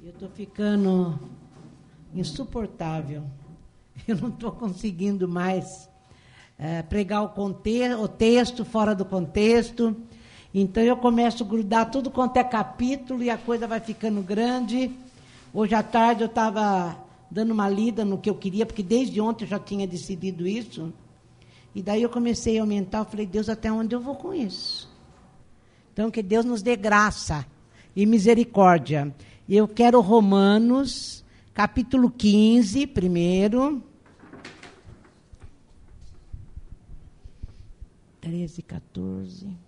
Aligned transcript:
Eu 0.00 0.10
estou 0.10 0.28
ficando 0.28 1.18
insuportável. 2.14 3.24
Eu 4.06 4.16
não 4.16 4.28
estou 4.28 4.52
conseguindo 4.52 5.26
mais 5.26 5.90
é, 6.56 6.82
pregar 6.82 7.24
o, 7.24 7.54
o 8.00 8.08
texto 8.08 8.64
fora 8.64 8.94
do 8.94 9.04
contexto. 9.04 9.96
Então 10.54 10.84
eu 10.84 10.96
começo 10.96 11.42
a 11.42 11.46
grudar 11.46 11.90
tudo 11.90 12.12
quanto 12.12 12.36
é 12.36 12.44
capítulo 12.44 13.24
e 13.24 13.28
a 13.28 13.36
coisa 13.36 13.66
vai 13.66 13.80
ficando 13.80 14.22
grande. 14.22 14.88
Hoje 15.52 15.74
à 15.74 15.82
tarde 15.82 16.22
eu 16.22 16.28
estava 16.28 16.96
dando 17.28 17.50
uma 17.50 17.68
lida 17.68 18.04
no 18.04 18.18
que 18.18 18.30
eu 18.30 18.36
queria, 18.36 18.64
porque 18.64 18.84
desde 18.84 19.20
ontem 19.20 19.46
eu 19.46 19.48
já 19.48 19.58
tinha 19.58 19.84
decidido 19.84 20.46
isso. 20.46 20.92
E 21.74 21.82
daí 21.82 22.02
eu 22.02 22.08
comecei 22.08 22.56
a 22.56 22.62
aumentar, 22.62 23.00
eu 23.00 23.04
falei, 23.04 23.26
Deus, 23.26 23.48
até 23.48 23.70
onde 23.70 23.96
eu 23.96 24.00
vou 24.00 24.14
com 24.14 24.32
isso? 24.32 24.88
Então, 25.92 26.08
que 26.08 26.22
Deus 26.22 26.44
nos 26.44 26.62
dê 26.62 26.76
graça 26.76 27.44
e 27.96 28.06
misericórdia. 28.06 29.12
Eu 29.48 29.66
quero 29.66 29.98
Romanos, 30.02 31.24
capítulo 31.54 32.10
15, 32.10 32.86
primeiro. 32.86 33.82
13, 38.20 38.60
14. 38.60 39.67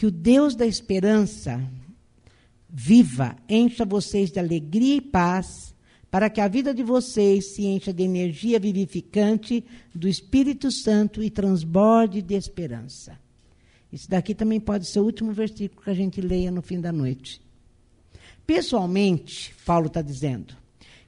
Que 0.00 0.06
o 0.06 0.10
Deus 0.10 0.54
da 0.54 0.66
esperança 0.66 1.62
viva, 2.66 3.36
encha 3.46 3.84
vocês 3.84 4.30
de 4.30 4.38
alegria 4.38 4.96
e 4.96 5.00
paz, 5.02 5.74
para 6.10 6.30
que 6.30 6.40
a 6.40 6.48
vida 6.48 6.72
de 6.72 6.82
vocês 6.82 7.54
se 7.54 7.66
encha 7.66 7.92
de 7.92 8.02
energia 8.02 8.58
vivificante 8.58 9.62
do 9.94 10.08
Espírito 10.08 10.70
Santo 10.70 11.22
e 11.22 11.28
transborde 11.28 12.22
de 12.22 12.34
esperança. 12.34 13.20
Isso 13.92 14.08
daqui 14.08 14.34
também 14.34 14.58
pode 14.58 14.86
ser 14.86 15.00
o 15.00 15.04
último 15.04 15.34
versículo 15.34 15.82
que 15.82 15.90
a 15.90 15.94
gente 15.94 16.18
leia 16.22 16.50
no 16.50 16.62
fim 16.62 16.80
da 16.80 16.90
noite. 16.90 17.42
Pessoalmente, 18.46 19.54
Paulo 19.66 19.88
está 19.88 20.00
dizendo, 20.00 20.56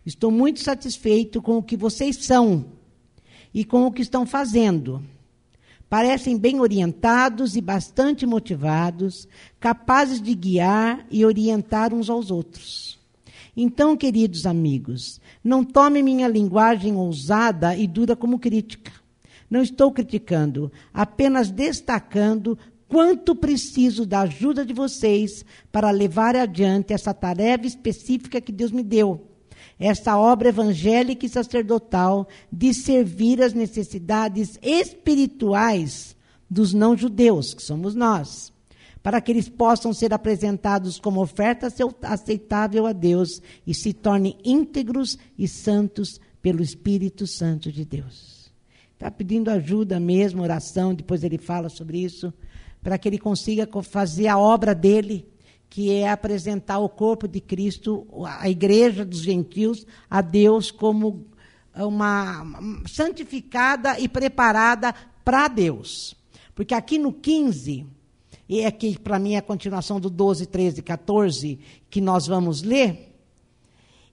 estou 0.05 0.31
muito 0.31 0.61
satisfeito 0.61 1.41
com 1.41 1.57
o 1.57 1.63
que 1.63 1.79
vocês 1.79 2.17
são 2.17 2.67
e 3.55 3.65
com 3.65 3.87
o 3.87 3.91
que 3.91 4.03
estão 4.03 4.27
fazendo 4.27 5.03
parecem 5.93 6.39
bem 6.39 6.59
orientados 6.59 7.55
e 7.55 7.61
bastante 7.61 8.25
motivados, 8.25 9.29
capazes 9.61 10.23
de 10.23 10.35
guiar 10.35 11.07
e 11.11 11.23
orientar 11.23 11.93
uns 11.93 12.09
aos 12.09 12.31
outros. 12.31 12.99
Então, 13.55 13.95
queridos 13.95 14.47
amigos, 14.47 15.21
não 15.45 15.63
tome 15.63 16.03
minha 16.03 16.27
linguagem 16.27 16.97
ousada 16.97 17.77
e 17.77 17.87
dura 17.87 18.17
como 18.17 18.39
crítica. 18.39 18.91
Não 19.51 19.61
estou 19.61 19.93
criticando, 19.93 20.73
apenas 20.95 21.51
destacando 21.51 22.59
quanto 22.89 23.37
preciso 23.37 24.07
da 24.07 24.23
ajuda 24.23 24.65
de 24.65 24.73
vocês 24.73 25.45
para 25.71 25.91
levar 25.91 26.35
adiante 26.35 26.95
essa 26.95 27.13
tarefa 27.13 27.67
específica 27.67 28.41
que 28.41 28.51
Deus 28.51 28.73
me 28.73 28.83
deu 28.83 29.32
essa 29.79 30.17
obra 30.17 30.49
evangélica 30.49 31.27
e 31.27 31.29
sacerdotal 31.29 32.29
de 32.51 32.73
servir 32.73 33.43
as 33.43 33.53
necessidades 33.53 34.59
espirituais 34.63 36.17
dos 36.49 36.73
não-judeus, 36.73 37.55
que 37.55 37.63
somos 37.63 37.95
nós, 37.95 38.53
para 39.03 39.21
que 39.21 39.33
eles 39.33 39.49
possam 39.49 39.93
ser 39.93 40.13
apresentados 40.13 41.01
como 41.01 41.23
oferta 41.23 41.69
aceitável 42.03 42.87
a 42.87 42.93
Deus 42.93 43.41
e 43.67 43.75
se 43.75 43.93
tornem 43.93 44.37
íntegros 44.45 45.19
e 45.39 45.49
santos 45.49 46.21
pelo 46.41 46.63
Espírito 46.63 47.27
Santo 47.27 47.73
de 47.73 47.85
Deus. 47.85 48.53
Está 48.93 49.11
pedindo 49.11 49.51
ajuda 49.51 49.99
mesmo, 49.99 50.43
oração, 50.43 50.95
depois 50.95 51.25
ele 51.25 51.39
fala 51.39 51.69
sobre 51.69 51.99
isso, 51.99 52.33
para 52.83 52.99
que 52.99 53.09
ele 53.09 53.19
consiga 53.19 53.69
fazer 53.83 54.29
a 54.29 54.39
obra 54.39 54.75
dele 54.75 55.27
que 55.73 55.91
é 55.91 56.11
apresentar 56.11 56.81
o 56.81 56.89
corpo 56.89 57.27
de 57.27 57.41
Cristo, 57.41 58.07
a 58.27 58.47
igreja 58.47 59.07
dos 59.07 59.21
gentios, 59.21 59.87
a 60.11 60.21
Deus 60.21 60.71
como 60.71 61.27
uma 61.75 62.45
santificada 62.87 63.99
e 63.99 64.07
preparada 64.07 64.95
para 65.25 65.49
Deus. 65.49 66.15
Porque 66.55 66.75
aqui 66.75 66.99
no 66.99 67.11
15, 67.11 67.87
e 68.47 68.61
é 68.61 68.71
que 68.71 68.99
para 68.99 69.19
mim 69.19 69.33
é 69.33 69.39
a 69.39 69.43
continuação 69.43 69.99
do 69.99 70.11
12, 70.11 70.45
13, 70.45 70.83
14, 70.83 71.59
que 71.89 72.03
nós 72.03 72.27
vamos 72.27 72.61
ler, 72.63 73.11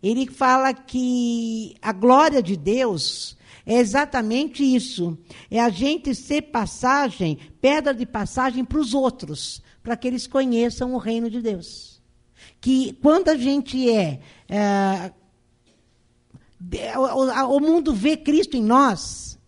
ele 0.02 0.28
fala 0.28 0.74
que 0.74 1.76
a 1.82 1.92
glória 1.92 2.42
de 2.42 2.56
Deus 2.56 3.38
é 3.66 3.80
exatamente 3.80 4.64
isso. 4.64 5.18
É 5.52 5.60
a 5.60 5.70
gente 5.70 6.16
ser 6.16 6.44
passagem, 6.44 7.38
pedra 7.60 7.94
de 7.94 8.06
passagem 8.06 8.64
para 8.64 8.80
os 8.80 8.94
outros 8.94 9.62
para 9.90 9.98
que 9.98 10.08
eles 10.08 10.28
conheçam 10.28 10.94
o 10.94 11.00
reino 11.00 11.32
de 11.32 11.42
Deus. 11.42 12.00
Que 12.62 12.94
quando 13.02 13.30
a 13.30 13.36
gente 13.36 13.90
é, 13.90 14.20
é 14.48 15.12
o, 16.96 17.56
o 17.56 17.60
mundo 17.60 17.92
vê 17.92 18.16
Cristo 18.16 18.56
em 18.56 18.62
nós, 18.62 19.40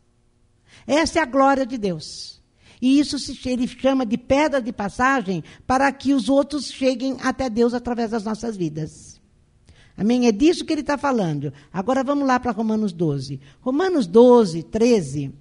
essa 0.87 1.19
é 1.19 1.21
a 1.21 1.27
glória 1.27 1.63
de 1.63 1.77
Deus. 1.77 2.41
E 2.81 2.99
isso 2.99 3.19
se, 3.19 3.37
ele 3.47 3.67
chama 3.67 4.03
de 4.03 4.17
pedra 4.17 4.59
de 4.59 4.73
passagem 4.73 5.43
para 5.67 5.91
que 5.91 6.11
os 6.11 6.27
outros 6.27 6.71
cheguem 6.71 7.17
até 7.21 7.47
Deus 7.47 7.75
através 7.75 8.09
das 8.09 8.23
nossas 8.23 8.57
vidas. 8.57 9.21
Amém? 9.95 10.25
É 10.25 10.31
disso 10.31 10.65
que 10.65 10.73
ele 10.73 10.81
está 10.81 10.97
falando. 10.97 11.53
Agora 11.71 12.03
vamos 12.03 12.25
lá 12.25 12.39
para 12.39 12.51
Romanos 12.51 12.91
12. 12.91 13.39
Romanos 13.61 14.07
12, 14.07 14.63
13, 14.63 15.31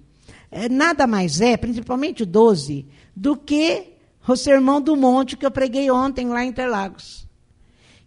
é, 0.51 0.69
nada 0.69 1.07
mais 1.07 1.41
é, 1.41 1.57
principalmente 1.57 2.21
o 2.21 2.25
12, 2.27 2.85
do 3.15 3.35
que 3.35 3.90
o 4.27 4.35
sermão 4.35 4.81
do 4.81 4.95
monte 4.95 5.35
que 5.35 5.45
eu 5.45 5.51
preguei 5.51 5.89
ontem 5.89 6.27
lá 6.27 6.43
em 6.43 6.49
Interlagos. 6.49 7.27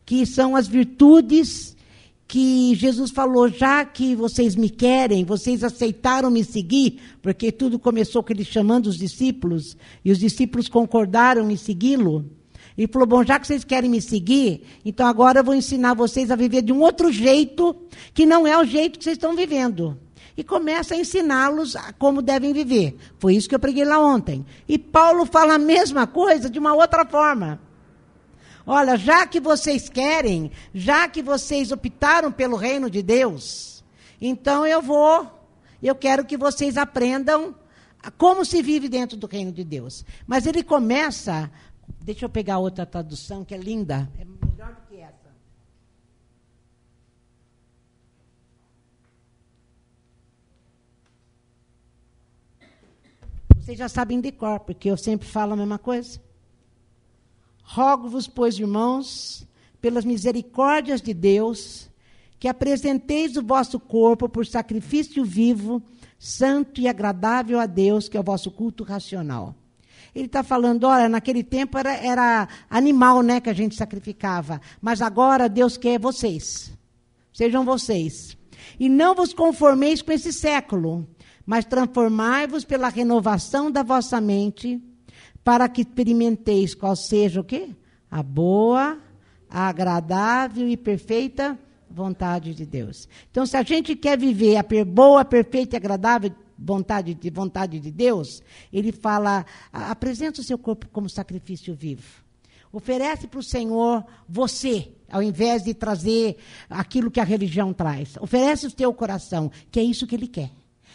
Que 0.05 0.25
são 0.27 0.55
as 0.55 0.69
virtudes 0.69 1.77
que 2.27 2.75
Jesus 2.75 3.11
falou, 3.11 3.49
já 3.49 3.85
que 3.85 4.15
vocês 4.15 4.57
me 4.57 4.71
querem, 4.71 5.25
vocês 5.25 5.63
aceitaram 5.63 6.31
me 6.31 6.43
seguir, 6.43 7.01
porque 7.23 7.53
tudo 7.53 7.79
começou 7.79 8.23
com 8.23 8.33
ele 8.33 8.45
chamando 8.45 8.87
os 8.87 8.97
discípulos, 8.97 9.77
e 10.05 10.11
os 10.11 10.19
discípulos 10.19 10.69
concordaram 10.69 11.51
em 11.51 11.57
segui-lo. 11.57 12.25
E 12.77 12.89
falou: 12.89 13.07
Bom, 13.07 13.25
já 13.25 13.39
que 13.39 13.47
vocês 13.47 13.63
querem 13.63 13.89
me 13.89 14.03
seguir, 14.03 14.63
então 14.85 15.07
agora 15.07 15.41
eu 15.41 15.45
vou 15.45 15.55
ensinar 15.55 15.95
vocês 15.95 16.31
a 16.31 16.37
viver 16.37 16.63
de 16.63 16.73
um 16.73 16.81
outro 16.81 17.13
jeito, 17.13 17.77
que 18.13 18.27
não 18.27 18.47
é 18.47 18.59
o 18.59 18.65
jeito 18.65 18.99
que 18.99 19.05
vocês 19.05 19.17
estão 19.17 19.37
vivendo 19.37 19.97
e 20.37 20.43
começa 20.43 20.95
a 20.95 20.97
ensiná-los 20.97 21.77
como 21.99 22.21
devem 22.21 22.53
viver. 22.53 22.97
Foi 23.19 23.35
isso 23.35 23.49
que 23.49 23.55
eu 23.55 23.61
preguei 23.61 23.85
lá 23.85 23.99
ontem. 23.99 24.45
E 24.69 24.79
Paulo 24.79 25.25
fala 25.25 25.55
a 25.55 25.59
mesma 25.59 26.07
coisa 26.07 26.51
de 26.51 26.59
uma 26.59 26.75
outra 26.75 27.05
forma. 27.05 27.61
Olha, 28.67 28.97
já 28.97 29.27
que 29.27 29.41
vocês 29.41 29.89
querem, 29.89 30.51
já 30.73 31.07
que 31.07 31.23
vocês 31.23 31.71
optaram 31.71 32.33
pelo 32.33 32.57
reino 32.57 32.89
de 32.89 33.03
Deus, 33.03 33.85
então 34.21 34.67
eu 34.67 34.81
vou, 34.81 35.31
eu 35.83 35.95
quero 35.95 36.25
que 36.25 36.37
vocês 36.37 36.79
aprendam 36.79 37.55
como 38.17 38.45
se 38.45 38.63
vive 38.63 38.89
dentro 38.89 39.17
do 39.17 39.27
reino 39.27 39.53
de 39.53 39.65
Deus. 39.65 40.05
Mas 40.27 40.47
ele 40.47 40.63
começa, 40.63 41.51
deixa 42.03 42.25
eu 42.25 42.31
pegar 42.31 42.59
outra 42.59 42.87
tradução 42.87 43.45
que 43.45 43.55
é 43.55 43.59
linda, 43.59 44.11
é 44.19 44.25
melhor 44.25 44.75
do 44.75 44.83
que 44.89 44.97
essa. 44.97 45.15
Vocês 53.65 53.79
já 53.79 53.89
sabem 53.89 54.21
de 54.21 54.31
cor, 54.31 54.61
porque 54.61 54.91
eu 54.91 54.97
sempre 54.99 55.27
falo 55.27 55.55
a 55.55 55.57
mesma 55.57 55.79
coisa. 55.79 56.21
Rogo-vos, 57.63 58.29
pois, 58.29 58.59
irmãos, 58.59 59.49
pelas 59.81 60.05
misericórdias 60.05 61.01
de 61.01 61.15
Deus, 61.15 61.89
que 62.39 62.47
apresenteis 62.47 63.39
o 63.39 63.43
vosso 63.43 63.81
corpo 63.81 64.29
por 64.29 64.45
sacrifício 64.45 65.25
vivo, 65.25 65.83
santo 66.19 66.79
e 66.79 66.87
agradável 66.87 67.59
a 67.59 67.65
Deus, 67.65 68.07
que 68.07 68.19
é 68.19 68.21
o 68.21 68.23
vosso 68.23 68.51
culto 68.51 68.85
racional. 68.85 69.55
Ele 70.15 70.27
está 70.27 70.43
falando, 70.43 70.85
olha, 70.85 71.09
naquele 71.09 71.43
tempo 71.43 71.79
era, 71.79 71.95
era 71.95 72.47
animal 72.69 73.23
né, 73.23 73.41
que 73.41 73.49
a 73.49 73.55
gente 73.55 73.75
sacrificava, 73.75 74.61
mas 74.79 75.01
agora 75.01 75.49
Deus 75.49 75.79
quer 75.79 75.99
vocês. 75.99 76.71
Sejam 77.33 77.65
vocês. 77.65 78.37
E 78.79 78.91
não 78.91 79.15
vos 79.15 79.33
conformeis 79.33 80.03
com 80.03 80.13
esse 80.13 80.35
século, 80.35 81.09
mas 81.47 81.65
transformai-vos 81.65 82.65
pela 82.65 82.89
renovação 82.89 83.71
da 83.71 83.83
vossa 83.83 84.21
mente, 84.21 84.83
para 85.43 85.69
que 85.69 85.83
experimenteis 85.83 86.75
qual 86.75 86.97
seja 86.97 87.41
o 87.41 87.45
quê? 87.45 87.71
A 88.11 88.23
boa, 88.23 88.99
a 89.49 89.69
agradável 89.69 90.69
e 90.69 90.77
perfeita 90.77 91.59
vontade 91.91 92.55
de 92.55 92.67
Deus. 92.67 93.09
Então, 93.31 93.47
se 93.47 93.57
a 93.57 93.63
gente 93.63 93.95
quer 93.95 94.19
viver 94.19 94.57
a 94.57 94.65
boa, 94.85 95.25
perfeita 95.25 95.77
e 95.77 95.79
agradável 95.79 96.33
vontade 96.59 97.15
de 97.15 97.31
vontade 97.31 97.79
de 97.79 97.91
Deus, 97.91 98.43
ele 98.73 98.91
fala: 98.91 99.45
apresenta 99.73 100.41
o 100.41 100.45
seu 100.45 100.59
corpo 100.59 100.89
como 100.89 101.09
sacrifício 101.09 101.75
vivo. 101.75 102.25
Oferece 102.73 103.29
para 103.29 103.39
o 103.39 103.43
Senhor 103.43 104.05
você, 104.29 104.91
ao 105.09 105.23
invés 105.23 105.63
de 105.63 105.73
trazer 105.75 106.37
aquilo 106.69 107.11
que 107.11 107.21
a 107.21 107.25
religião 107.25 107.73
traz. 107.73 108.17
Oferece 108.21 108.67
o 108.67 108.73
teu 108.73 108.93
coração, 108.93 109.51
que 109.71 109.79
é 109.79 109.83
isso 109.83 110.07
que 110.07 110.17
ele 110.17 110.27
quer. 110.27 110.51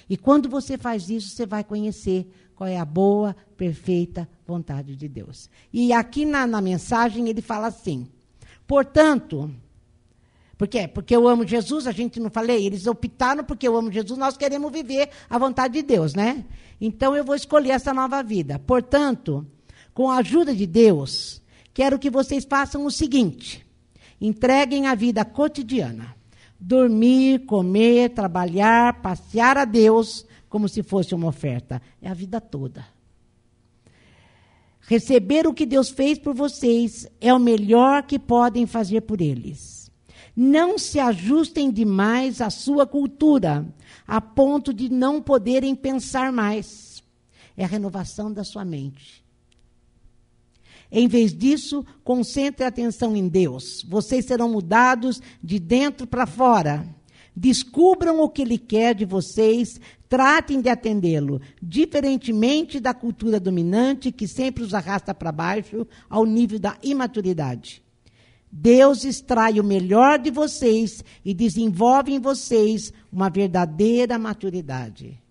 E 0.09 0.17
quando 0.17 0.49
você 0.49 0.77
faz 0.77 1.09
isso, 1.09 1.29
você 1.29 1.45
vai 1.45 1.63
conhecer 1.63 2.27
qual 2.55 2.67
é 2.67 2.77
a 2.77 2.85
boa, 2.85 3.35
perfeita 3.55 4.27
vontade 4.45 4.95
de 4.95 5.07
Deus. 5.07 5.49
E 5.71 5.93
aqui 5.93 6.25
na, 6.25 6.47
na 6.47 6.59
mensagem 6.59 7.29
ele 7.29 7.41
fala 7.41 7.67
assim: 7.67 8.07
portanto, 8.67 9.53
por 10.57 10.67
quê? 10.67 10.89
Porque 10.89 11.15
eu 11.15 11.25
amo 11.25 11.47
Jesus, 11.47 11.87
a 11.87 11.91
gente 11.93 12.19
não 12.19 12.29
falei, 12.29 12.65
eles 12.65 12.85
optaram 12.85 13.45
porque 13.45 13.65
eu 13.65 13.77
amo 13.77 13.89
Jesus, 13.89 14.19
nós 14.19 14.35
queremos 14.35 14.71
viver 14.73 15.09
a 15.29 15.37
vontade 15.37 15.75
de 15.75 15.83
Deus, 15.83 16.13
né? 16.13 16.43
Então 16.81 17.15
eu 17.15 17.23
vou 17.23 17.35
escolher 17.35 17.69
essa 17.69 17.93
nova 17.93 18.21
vida. 18.21 18.59
Portanto, 18.59 19.47
com 19.93 20.09
a 20.09 20.17
ajuda 20.17 20.53
de 20.53 20.67
Deus, 20.67 21.41
quero 21.73 21.97
que 21.97 22.09
vocês 22.09 22.43
façam 22.43 22.85
o 22.85 22.91
seguinte: 22.91 23.65
entreguem 24.19 24.87
a 24.87 24.95
vida 24.95 25.23
cotidiana. 25.23 26.18
Dormir, 26.59 27.45
comer, 27.45 28.09
trabalhar, 28.09 29.01
passear 29.01 29.57
a 29.57 29.65
Deus 29.65 30.25
como 30.49 30.67
se 30.67 30.83
fosse 30.83 31.15
uma 31.15 31.27
oferta. 31.27 31.81
É 32.01 32.09
a 32.09 32.13
vida 32.13 32.41
toda. 32.41 32.85
Receber 34.81 35.47
o 35.47 35.53
que 35.53 35.65
Deus 35.65 35.89
fez 35.89 36.17
por 36.17 36.33
vocês 36.33 37.07
é 37.21 37.33
o 37.33 37.39
melhor 37.39 38.03
que 38.03 38.17
podem 38.17 38.65
fazer 38.65 39.01
por 39.01 39.21
eles 39.21 39.79
não 40.41 40.77
se 40.77 41.01
ajustem 41.01 41.69
demais 41.69 42.39
à 42.39 42.49
sua 42.49 42.87
cultura, 42.87 43.67
a 44.07 44.21
ponto 44.21 44.73
de 44.73 44.87
não 44.87 45.21
poderem 45.21 45.75
pensar 45.75 46.31
mais. 46.31 47.03
É 47.57 47.65
a 47.65 47.67
renovação 47.67 48.31
da 48.31 48.45
sua 48.45 48.63
mente. 48.63 49.21
Em 50.91 51.07
vez 51.07 51.33
disso, 51.33 51.85
concentre 52.03 52.63
a 52.65 52.67
atenção 52.67 53.15
em 53.15 53.27
Deus. 53.27 53.85
Vocês 53.87 54.25
serão 54.25 54.49
mudados 54.49 55.21
de 55.43 55.59
dentro 55.59 56.07
para 56.07 56.25
fora. 56.25 56.87
Descubram 57.35 58.19
o 58.21 58.29
que 58.29 58.41
Ele 58.41 58.57
quer 58.57 58.95
de 58.95 59.05
vocês, 59.05 59.79
tratem 60.09 60.59
de 60.59 60.67
atendê-lo, 60.67 61.39
diferentemente 61.61 62.79
da 62.79 62.93
cultura 62.93 63.39
dominante 63.39 64.11
que 64.11 64.27
sempre 64.27 64.63
os 64.63 64.73
arrasta 64.73 65.13
para 65.13 65.31
baixo 65.31 65.85
ao 66.09 66.25
nível 66.25 66.59
da 66.59 66.75
imaturidade. 66.81 67.83
Deus 68.51 69.05
extrai 69.05 69.59
o 69.59 69.63
melhor 69.63 70.17
de 70.17 70.31
vocês 70.31 71.03
e 71.23 71.35
desenvolve 71.35 72.11
em 72.11 72.19
vocês 72.19 72.91
uma 73.13 73.29
verdadeira 73.29 74.17
maturidade. 74.17 75.21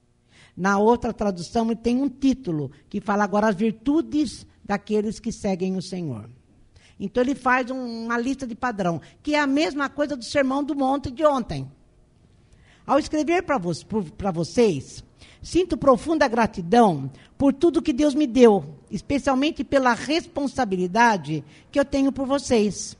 Na 0.57 0.79
outra 0.79 1.13
tradução, 1.13 1.75
tem 1.75 2.01
um 2.01 2.09
título 2.09 2.71
que 2.89 3.01
fala 3.01 3.25
agora 3.25 3.49
as 3.49 3.57
virtudes 3.57 4.47
daqueles 4.69 5.19
que 5.19 5.33
seguem 5.33 5.77
o 5.77 5.83
Senhor. 5.83 6.29
Então, 7.01 7.23
ele 7.23 7.35
faz 7.35 7.71
um, 7.71 8.05
uma 8.05 8.19
lista 8.19 8.47
de 8.47 8.55
padrão, 8.55 9.01
que 9.23 9.35
é 9.35 9.41
a 9.41 9.47
mesma 9.47 9.89
coisa 9.89 10.17
do 10.17 10.25
Sermão 10.25 10.63
do 10.63 10.75
Monte 10.75 11.11
de 11.11 11.25
ontem. 11.25 11.69
Ao 12.87 12.99
escrever 12.99 13.43
para 13.43 13.57
vo 13.57 13.73
vocês, 14.33 15.03
sinto 15.43 15.77
profunda 15.77 16.29
gratidão 16.29 17.11
por 17.37 17.53
tudo 17.53 17.83
que 17.83 17.93
Deus 17.93 18.15
me 18.15 18.27
deu, 18.27 18.77
especialmente 18.91 19.65
pela 19.65 19.95
responsabilidade 19.95 21.43
que 21.71 21.81
eu 21.81 21.85
tenho 21.85 22.13
por 22.13 22.27
vocês 22.27 22.97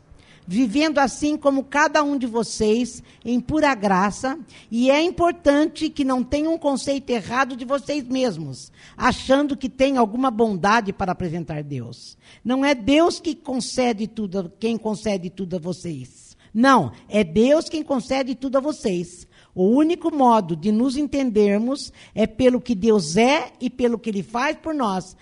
vivendo 0.49 0.99
assim 0.99 1.37
como 1.37 1.63
cada 1.63 2.03
um 2.03 2.17
de 2.17 2.27
vocês, 2.27 3.03
em 3.23 3.39
pura 3.39 3.75
graça, 3.75 4.39
e 4.71 4.91
é 4.91 5.03
importante 5.03 5.91
que 5.91 6.07
não 6.07 6.25
tenham 6.25 6.55
um 6.55 6.59
conceito 6.59 7.11
errado 7.11 7.55
de 7.55 7.67
vocês 7.67 8.09
mesmos, 8.09 8.73
achando 8.97 9.55
que 9.55 9.69
tem 9.69 9.99
alguma 9.99 10.31
bondade 10.31 10.91
para 10.91 11.13
apresentar 11.13 11.63
Deus. 11.63 12.17
Não 12.43 12.65
é 12.65 12.75
Deus 12.75 13.21
que 13.21 13.35
concede 13.35 14.07
tudo, 14.09 14.51
quem 14.59 14.79
concede 14.79 15.29
tudo 15.29 15.57
a 15.57 15.59
vocês. 15.59 16.35
Não, 16.55 16.93
é 17.11 17.23
Deus 17.23 17.69
quem 17.69 17.83
concede 17.83 18.35
tudo 18.35 18.57
a 18.57 18.61
vocês. 18.63 19.29
O 19.55 19.67
único 19.67 20.11
modo 20.11 20.57
de 20.57 20.73
nos 20.73 20.97
entendermos 20.97 21.93
é 22.15 22.27
pelo 22.27 22.59
que 22.59 22.75
Deus 22.75 23.19
é 23.19 23.53
e 23.61 23.69
pelo 23.69 23.99
que 23.99 24.09
Ele 24.09 24.23
faz 24.23 24.57
por 24.57 24.75
nós, 24.75 25.15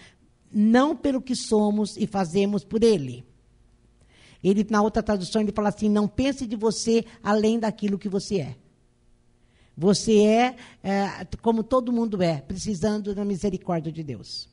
não 0.52 0.94
pelo 0.94 1.20
que 1.20 1.34
somos 1.34 1.96
e 1.96 2.06
fazemos 2.06 2.62
por 2.62 2.84
Ele. 2.84 3.25
Ele, 4.48 4.64
na 4.70 4.81
outra 4.81 5.02
tradução, 5.02 5.43
ele 5.43 5.50
fala 5.50 5.70
assim: 5.70 5.88
não 5.88 6.06
pense 6.06 6.46
de 6.46 6.54
você 6.54 7.04
além 7.20 7.58
daquilo 7.58 7.98
que 7.98 8.08
você 8.08 8.37
é. 8.43 8.56
Você 9.76 10.20
é, 10.20 10.56
é 10.84 11.26
como 11.43 11.64
todo 11.64 11.93
mundo 11.93 12.22
é, 12.22 12.40
precisando 12.43 13.12
da 13.12 13.25
misericórdia 13.25 13.90
de 13.90 14.04
Deus. 14.04 14.48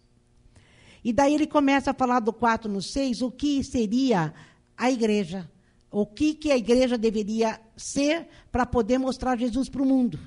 E 1.03 1.13
daí 1.13 1.35
ele 1.35 1.45
começa 1.45 1.91
a 1.91 1.93
falar 1.93 2.21
do 2.21 2.33
4 2.33 2.71
no 2.71 2.81
6, 2.81 3.21
o 3.21 3.29
que 3.29 3.63
seria 3.63 4.33
a 4.75 4.89
igreja. 4.89 5.47
O 5.91 6.07
que, 6.07 6.33
que 6.33 6.51
a 6.51 6.57
igreja 6.57 6.97
deveria 6.97 7.61
ser 7.77 8.27
para 8.51 8.65
poder 8.65 8.97
mostrar 8.97 9.37
Jesus 9.37 9.69
para 9.69 9.83
o 9.83 9.85
mundo. 9.85 10.19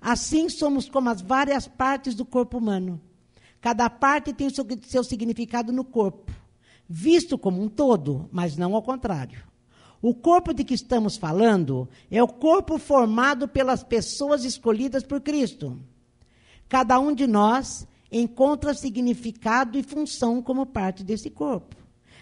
Assim 0.00 0.48
somos 0.48 0.88
como 0.88 1.10
as 1.10 1.20
várias 1.20 1.68
partes 1.68 2.14
do 2.14 2.24
corpo 2.24 2.56
humano. 2.56 2.98
Cada 3.60 3.90
parte 3.90 4.32
tem 4.32 4.48
seu, 4.48 4.66
seu 4.86 5.04
significado 5.04 5.74
no 5.74 5.84
corpo 5.84 6.25
visto 6.88 7.36
como 7.36 7.62
um 7.62 7.68
todo, 7.68 8.28
mas 8.32 8.56
não 8.56 8.74
ao 8.74 8.82
contrário. 8.82 9.42
O 10.00 10.14
corpo 10.14 10.52
de 10.52 10.62
que 10.62 10.74
estamos 10.74 11.16
falando 11.16 11.88
é 12.10 12.22
o 12.22 12.28
corpo 12.28 12.78
formado 12.78 13.48
pelas 13.48 13.82
pessoas 13.82 14.44
escolhidas 14.44 15.02
por 15.02 15.20
Cristo. 15.20 15.78
Cada 16.68 16.98
um 16.98 17.14
de 17.14 17.26
nós 17.26 17.86
encontra 18.10 18.74
significado 18.74 19.78
e 19.78 19.82
função 19.82 20.42
como 20.42 20.66
parte 20.66 21.02
desse 21.02 21.30
corpo. 21.30 21.76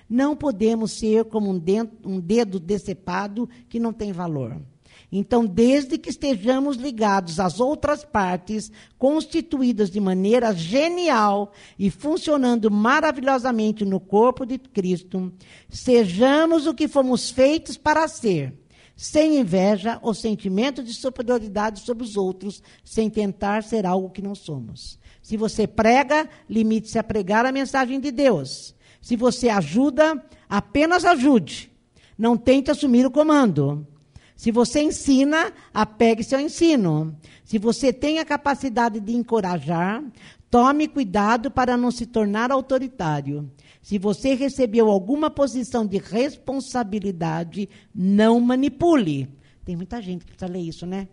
Não 0.08 0.37
podemos 0.37 0.93
ser 0.93 1.25
como 1.25 1.50
um, 1.50 2.20
dedo 2.20 2.60
decepado 2.60 3.49
que 3.69 3.81
não 3.81 3.93
tem 3.93 4.12
valor. 4.12 4.60
Então, 5.16 5.46
desde 5.46 5.96
que 5.96 6.11
estejamos 6.11 6.76
ligados 6.76 7.38
às 7.38 7.61
outras 7.61 8.05
partes, 8.05 8.72
constituídas 8.99 9.88
de 9.88 10.00
maneira 10.00 10.52
genial 10.52 11.52
e 11.78 11.88
funcionando 11.88 12.69
maravilhosamente 12.69 13.84
no 13.84 14.00
corpo 14.00 14.44
de 14.44 14.58
Cristo, 14.58 15.32
sejamos 15.69 16.66
o 16.66 16.75
que 16.75 16.88
fomos 16.88 17.31
feitos 17.31 17.76
para 17.76 18.08
ser, 18.08 18.58
sem 18.96 19.38
inveja 19.38 20.00
ou 20.02 20.12
sentimento 20.12 20.82
de 20.82 20.93
superioridade 20.93 21.78
sobre 21.78 22.02
os 22.02 22.17
outros, 22.17 22.60
sem 22.82 23.08
tentar 23.08 23.62
ser 23.62 23.87
algo 23.87 24.10
que 24.10 24.20
não 24.20 24.34
somos. 24.34 24.99
Se 25.22 25.37
você 25.37 25.64
prega, 25.64 26.28
limite-se 26.50 26.99
a 26.99 27.05
pregar 27.05 27.46
a 27.46 27.52
mensagem 27.52 28.00
de 28.00 28.10
Deus. 28.10 28.75
Se 29.00 29.14
você 29.14 29.49
ajuda, 29.49 30.20
apenas 30.48 31.05
ajude. 31.05 31.70
Não 32.19 32.36
tente 32.36 32.69
assumir 32.69 33.06
o 33.06 33.12
comando. 33.12 33.86
Se 34.36 34.50
você 34.50 34.82
ensina, 34.82 35.53
apegue-se 35.72 36.34
ao 36.34 36.41
ensino. 36.41 37.17
Se 37.44 37.58
você 37.58 37.93
tem 37.93 38.19
a 38.19 38.24
capacidade 38.24 39.00
de 39.00 39.12
encorajar, 39.14 40.03
tome 40.50 40.88
cuidado 40.88 41.50
para 41.50 41.76
não 41.76 41.91
se 41.91 42.06
tornar 42.06 42.50
autoritário. 42.50 43.50
Se 43.81 43.98
você 43.98 44.34
recebeu 44.34 44.88
alguma 44.88 45.31
posição 45.31 45.86
de 45.86 45.98
responsabilidade, 45.98 47.69
não 47.94 48.41
manipule. 48.41 49.29
Tem 49.64 49.76
muita 49.76 50.00
gente 50.03 50.24
que 50.24 50.32
precisa 50.32 50.50
ler 50.50 50.62
isso, 50.62 50.86
né? 50.86 51.08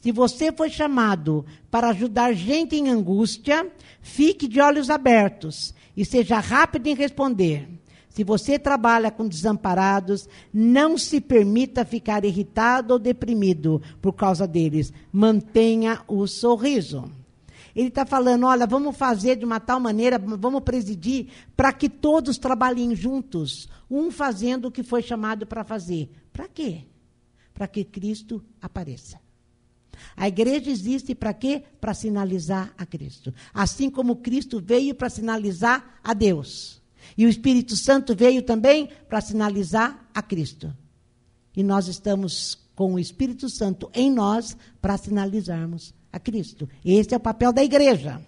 Se 0.00 0.12
você 0.12 0.52
foi 0.52 0.70
chamado 0.70 1.44
para 1.70 1.88
ajudar 1.88 2.32
gente 2.32 2.76
em 2.76 2.88
angústia, 2.88 3.70
fique 4.00 4.46
de 4.46 4.60
olhos 4.60 4.88
abertos 4.88 5.74
e 5.96 6.04
seja 6.04 6.38
rápido 6.38 6.86
em 6.86 6.94
responder. 6.94 7.68
Se 8.16 8.24
você 8.24 8.58
trabalha 8.58 9.10
com 9.10 9.28
desamparados, 9.28 10.26
não 10.50 10.96
se 10.96 11.20
permita 11.20 11.84
ficar 11.84 12.24
irritado 12.24 12.94
ou 12.94 12.98
deprimido 12.98 13.82
por 14.00 14.14
causa 14.14 14.48
deles. 14.48 14.90
Mantenha 15.12 16.00
o 16.08 16.26
sorriso. 16.26 17.12
Ele 17.74 17.88
está 17.88 18.06
falando: 18.06 18.46
olha, 18.46 18.66
vamos 18.66 18.96
fazer 18.96 19.36
de 19.36 19.44
uma 19.44 19.60
tal 19.60 19.78
maneira, 19.78 20.18
vamos 20.18 20.62
presidir, 20.62 21.28
para 21.54 21.74
que 21.74 21.90
todos 21.90 22.38
trabalhem 22.38 22.96
juntos, 22.96 23.68
um 23.90 24.10
fazendo 24.10 24.68
o 24.68 24.72
que 24.72 24.82
foi 24.82 25.02
chamado 25.02 25.46
para 25.46 25.62
fazer. 25.62 26.08
Para 26.32 26.48
quê? 26.48 26.84
Para 27.52 27.68
que 27.68 27.84
Cristo 27.84 28.42
apareça. 28.62 29.20
A 30.16 30.26
igreja 30.26 30.70
existe 30.70 31.14
para 31.14 31.34
quê? 31.34 31.64
Para 31.78 31.92
sinalizar 31.92 32.72
a 32.78 32.86
Cristo. 32.86 33.34
Assim 33.52 33.90
como 33.90 34.16
Cristo 34.16 34.58
veio 34.58 34.94
para 34.94 35.10
sinalizar 35.10 36.00
a 36.02 36.14
Deus. 36.14 36.80
E 37.16 37.24
o 37.24 37.28
Espírito 37.28 37.76
Santo 37.76 38.14
veio 38.14 38.42
também 38.42 38.88
para 39.08 39.20
sinalizar 39.20 40.06
a 40.14 40.22
Cristo. 40.22 40.72
E 41.56 41.62
nós 41.62 41.88
estamos 41.88 42.58
com 42.74 42.94
o 42.94 42.98
Espírito 42.98 43.48
Santo 43.48 43.90
em 43.94 44.10
nós 44.10 44.56
para 44.80 44.98
sinalizarmos 44.98 45.94
a 46.12 46.18
Cristo. 46.18 46.68
Esse 46.84 47.14
é 47.14 47.16
o 47.16 47.20
papel 47.20 47.52
da 47.52 47.64
igreja. 47.64 48.20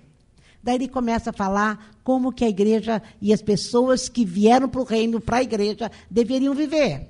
Daí 0.62 0.76
ele 0.76 0.88
começa 0.88 1.30
a 1.30 1.32
falar 1.32 1.96
como 2.02 2.32
que 2.32 2.44
a 2.44 2.48
igreja 2.48 3.02
e 3.20 3.32
as 3.32 3.42
pessoas 3.42 4.08
que 4.08 4.24
vieram 4.24 4.68
para 4.68 4.80
o 4.80 4.84
reino, 4.84 5.20
para 5.20 5.38
a 5.38 5.42
igreja, 5.42 5.90
deveriam 6.10 6.54
viver. 6.54 7.08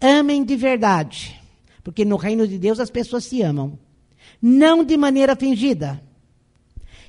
Amem 0.00 0.44
de 0.44 0.56
verdade, 0.56 1.40
porque 1.82 2.04
no 2.04 2.16
reino 2.16 2.46
de 2.46 2.58
Deus 2.58 2.80
as 2.80 2.90
pessoas 2.90 3.24
se 3.24 3.40
amam. 3.40 3.78
Não 4.42 4.84
de 4.84 4.96
maneira 4.96 5.36
fingida 5.36 6.02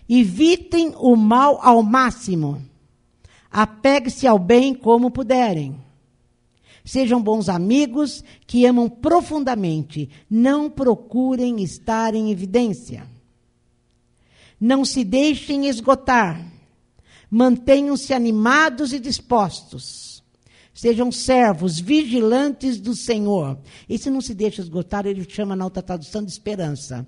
Evitem 0.08 0.94
o 0.98 1.16
mal 1.16 1.60
ao 1.62 1.82
máximo. 1.82 2.62
Apegue-se 3.58 4.28
ao 4.28 4.38
bem 4.38 4.74
como 4.76 5.10
puderem. 5.10 5.82
Sejam 6.84 7.24
bons 7.24 7.48
amigos 7.48 8.22
que 8.46 8.66
amam 8.66 8.90
profundamente. 8.90 10.10
Não 10.30 10.70
procurem 10.70 11.64
estar 11.64 12.14
em 12.14 12.32
evidência. 12.32 13.08
Não 14.60 14.84
se 14.84 15.06
deixem 15.06 15.68
esgotar. 15.68 16.46
Mantenham-se 17.32 18.14
animados 18.14 18.92
e 18.92 19.00
dispostos. 19.00 20.22
Sejam 20.74 21.10
servos 21.10 21.80
vigilantes 21.80 22.78
do 22.78 22.94
Senhor. 22.94 23.58
Esse 23.88 24.10
não 24.10 24.20
se 24.20 24.34
deixa 24.34 24.62
esgotar, 24.62 25.06
ele 25.06 25.26
chama 25.30 25.56
na 25.56 25.64
outra 25.64 25.82
tradução 25.82 26.22
de 26.22 26.30
esperança. 26.30 27.08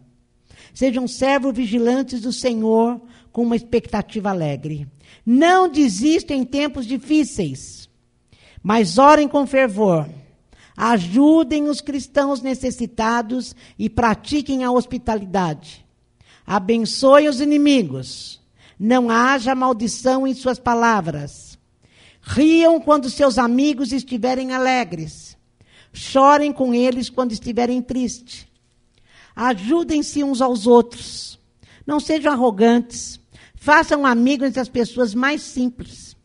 Sejam 0.74 1.10
servos 1.10 1.54
vigilantes 1.54 2.22
do 2.22 2.32
Senhor 2.32 3.02
com 3.34 3.44
uma 3.44 3.58
expectativa 3.58 4.30
alegre. 4.30 4.88
Não 5.26 5.68
desistam 5.68 6.38
em 6.38 6.46
tempos 6.46 6.86
difíceis, 6.86 7.90
mas 8.64 8.98
orem 8.98 9.28
com 9.28 9.46
fervor. 9.46 10.10
Ajudem 10.76 11.70
os 11.70 11.82
cristãos 11.82 12.42
necessitados 12.42 13.56
e 13.80 13.90
pratiquem 13.90 14.64
a 14.64 14.72
hospitalidade. 14.72 15.86
Abençoem 16.46 17.28
os 17.28 17.42
inimigos. 17.42 18.40
Não 18.80 19.10
haja 19.10 19.56
maldição 19.56 20.28
em 20.28 20.34
suas 20.34 20.60
palavras. 20.60 21.58
Riam 22.22 22.80
quando 22.80 23.10
seus 23.10 23.38
amigos 23.38 23.92
estiverem 23.92 24.54
alegres. 24.54 25.36
Chorem 25.92 26.54
com 26.54 26.74
eles 26.74 27.10
quando 27.10 27.32
estiverem 27.32 27.82
tristes. 27.82 28.46
Ajudem-se 29.36 30.24
uns 30.24 30.42
aos 30.42 30.68
outros. 30.68 31.40
Não 31.86 32.00
sejam 32.00 32.32
arrogantes. 32.32 33.20
Façam 33.68 34.06
amigos 34.06 34.48
entre 34.48 34.62
as 34.62 34.70
pessoas 34.70 35.14
mais 35.14 35.42
simples. 35.42 36.16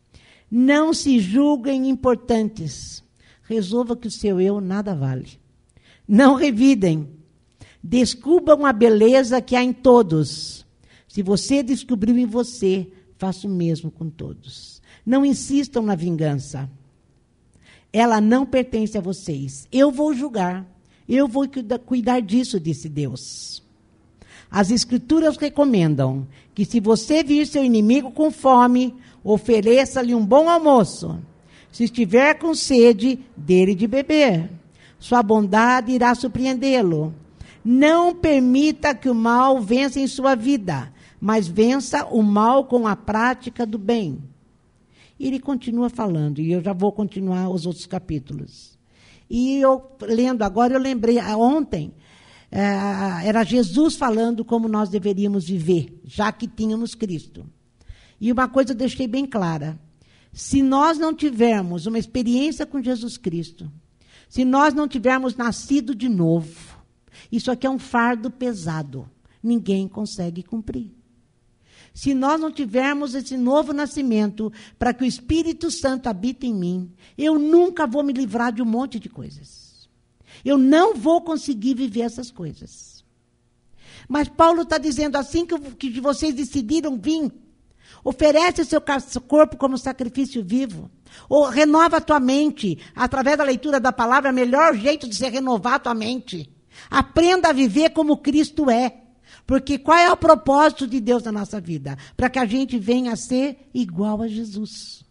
Não 0.49 0.93
se 0.93 1.19
julguem 1.19 1.89
importantes. 1.89 3.03
Resolva 3.41 3.97
que 3.97 4.07
o 4.07 4.11
seu 4.11 4.39
eu 4.39 4.61
nada 4.61 4.95
vale. 4.95 5.27
Não 6.07 6.35
revidem. 6.35 7.09
Descubram 7.83 8.65
a 8.65 8.71
beleza 8.71 9.41
que 9.41 9.57
há 9.57 9.61
em 9.61 9.73
todos. 9.73 10.65
Se 11.05 11.21
você 11.21 11.61
descobriu 11.61 12.17
em 12.17 12.25
você, 12.25 12.89
faça 13.17 13.45
o 13.45 13.51
mesmo 13.51 13.91
com 13.91 14.09
todos. 14.09 14.81
Não 15.05 15.25
insistam 15.25 15.83
na 15.83 15.95
vingança. 15.95 16.71
Ela 17.91 18.21
não 18.21 18.45
pertence 18.45 18.97
a 18.97 19.01
vocês. 19.01 19.67
Eu 19.69 19.91
vou 19.91 20.13
julgar. 20.13 20.65
Eu 21.09 21.27
vou 21.27 21.45
cuidar 21.85 22.21
disso, 22.21 22.57
disse 22.57 22.87
Deus. 22.87 23.61
As 24.53 24.69
Escrituras 24.69 25.35
recomendam 25.35 26.27
que, 26.53 26.63
se 26.63 26.79
você 26.79 27.23
vir 27.23 27.47
seu 27.47 27.63
inimigo 27.63 28.11
com 28.11 28.29
fome, 28.29 28.93
ofereça-lhe 29.23 30.13
um 30.13 30.23
bom 30.23 30.47
almoço. 30.47 31.17
Se 31.71 31.85
estiver 31.85 32.35
com 32.35 32.53
sede, 32.53 33.17
dele 33.35 33.73
de 33.73 33.87
beber. 33.87 34.47
Sua 34.99 35.23
bondade 35.23 35.91
irá 35.91 36.13
surpreendê-lo. 36.13 37.15
Não 37.65 38.13
permita 38.13 38.93
que 38.93 39.09
o 39.09 39.15
mal 39.15 39.59
vença 39.59 39.99
em 39.99 40.05
sua 40.05 40.35
vida, 40.35 40.93
mas 41.19 41.47
vença 41.47 42.05
o 42.05 42.21
mal 42.21 42.65
com 42.65 42.87
a 42.87 42.95
prática 42.95 43.65
do 43.65 43.79
bem. 43.79 44.19
Ele 45.19 45.39
continua 45.39 45.89
falando, 45.89 46.39
e 46.39 46.51
eu 46.51 46.61
já 46.61 46.73
vou 46.73 46.91
continuar 46.91 47.49
os 47.49 47.65
outros 47.65 47.87
capítulos. 47.87 48.77
E 49.27 49.57
eu, 49.57 49.81
lendo 49.99 50.43
agora, 50.43 50.75
eu 50.75 50.79
lembrei, 50.79 51.17
ah, 51.17 51.35
ontem, 51.35 51.91
era 52.55 53.43
Jesus 53.43 53.95
falando 53.95 54.45
como 54.45 54.67
nós 54.67 54.89
deveríamos 54.89 55.45
viver, 55.45 55.99
já 56.05 56.31
que 56.31 56.47
tínhamos 56.47 56.93
Cristo. 56.93 57.45
E 58.21 58.31
uma 58.31 58.47
coisa 58.47 58.73
eu 58.73 58.77
deixei 58.77 59.07
bem 59.07 59.25
clara: 59.25 59.79
se 60.31 60.61
nós 60.61 60.97
não 60.99 61.13
tivermos 61.13 61.87
uma 61.87 61.97
experiência 61.97 62.65
com 62.65 62.81
Jesus 62.81 63.17
Cristo, 63.17 63.71
se 64.29 64.45
nós 64.45 64.73
não 64.73 64.87
tivermos 64.87 65.35
nascido 65.35 65.95
de 65.95 66.07
novo, 66.07 66.77
isso 67.31 67.49
aqui 67.51 67.65
é 67.65 67.69
um 67.69 67.79
fardo 67.79 68.29
pesado. 68.29 69.09
Ninguém 69.41 69.87
consegue 69.87 70.43
cumprir. 70.43 70.91
Se 71.93 72.13
nós 72.13 72.39
não 72.39 72.51
tivermos 72.51 73.13
esse 73.13 73.37
novo 73.37 73.73
nascimento 73.73 74.51
para 74.79 74.93
que 74.93 75.03
o 75.03 75.07
Espírito 75.07 75.69
Santo 75.69 76.07
habite 76.07 76.47
em 76.47 76.53
mim, 76.53 76.91
eu 77.17 77.37
nunca 77.37 77.85
vou 77.85 78.03
me 78.03 78.13
livrar 78.13 78.51
de 78.51 78.61
um 78.61 78.65
monte 78.65 78.99
de 78.99 79.09
coisas. 79.09 79.62
Eu 80.43 80.57
não 80.57 80.95
vou 80.95 81.21
conseguir 81.21 81.73
viver 81.73 82.01
essas 82.01 82.29
coisas. 82.29 83.03
Mas 84.07 84.27
Paulo 84.27 84.63
está 84.63 84.77
dizendo 84.77 85.15
assim 85.15 85.45
que, 85.45 85.99
vocês 86.01 86.33
decidiram 86.33 86.97
vir, 86.97 87.31
oferece 88.03 88.61
o 88.61 88.65
seu 88.65 88.81
corpo 89.21 89.57
como 89.57 89.77
sacrifício 89.77 90.43
vivo. 90.43 90.91
Ou 91.29 91.47
renova 91.47 91.97
a 91.97 92.01
tua 92.01 92.19
mente. 92.19 92.77
Através 92.95 93.37
da 93.37 93.43
leitura 93.43 93.79
da 93.79 93.91
palavra, 93.91 94.29
é 94.29 94.31
o 94.31 94.35
melhor 94.35 94.75
jeito 94.75 95.07
de 95.07 95.15
se 95.15 95.29
renovar 95.29 95.75
a 95.75 95.79
tua 95.79 95.93
mente. 95.93 96.49
Aprenda 96.89 97.49
a 97.49 97.53
viver 97.53 97.91
como 97.91 98.17
Cristo 98.17 98.69
é. 98.69 98.99
Porque 99.45 99.77
qual 99.77 99.97
é 99.97 100.11
o 100.11 100.17
propósito 100.17 100.87
de 100.87 100.99
Deus 100.99 101.23
na 101.23 101.31
nossa 101.31 101.59
vida? 101.59 101.97
Para 102.15 102.29
que 102.29 102.39
a 102.39 102.45
gente 102.45 102.77
venha 102.79 103.13
a 103.13 103.17
ser 103.17 103.69
igual 103.73 104.21
a 104.21 104.27
Jesus. 104.27 105.02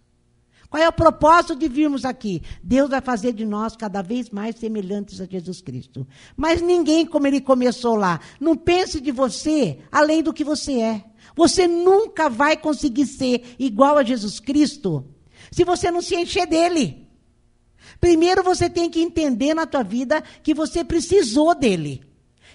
Qual 0.73 0.83
é 0.83 0.89
o 0.89 0.93
propósito 0.93 1.55
de 1.55 1.69
virmos 1.69 2.03
aqui? 2.03 2.41
Deus 2.63 2.89
vai 2.89 3.03
fazer 3.03 3.35
de 3.35 3.45
nós 3.45 3.77
cada 3.77 4.01
vez 4.01 4.31
mais 4.31 4.57
semelhantes 4.57 5.21
a 5.21 5.27
Jesus 5.27 5.61
Cristo. 5.61 6.07
Mas 6.35 6.63
ninguém, 6.63 7.05
como 7.05 7.27
ele 7.27 7.43
começou 7.43 7.95
lá, 7.95 8.19
não 8.41 8.57
pense 8.57 8.99
de 8.99 9.13
você 9.13 9.81
além 9.93 10.23
do 10.23 10.33
que 10.33 10.43
você 10.43 10.81
é. 10.81 11.05
Você 11.37 11.69
nunca 11.69 12.31
vai 12.31 12.57
conseguir 12.57 13.05
ser 13.05 13.55
igual 13.59 13.99
a 13.99 14.03
Jesus 14.03 14.41
Cristo 14.41 15.05
se 15.51 15.63
você 15.63 15.91
não 15.91 16.01
se 16.01 16.17
encher 16.17 16.47
dele. 16.47 17.07
Primeiro 18.01 18.43
você 18.43 18.71
tem 18.71 18.89
que 18.89 19.03
entender 19.03 19.53
na 19.53 19.67
tua 19.67 19.83
vida 19.83 20.25
que 20.43 20.55
você 20.55 20.83
precisou 20.83 21.55
dele. 21.55 22.03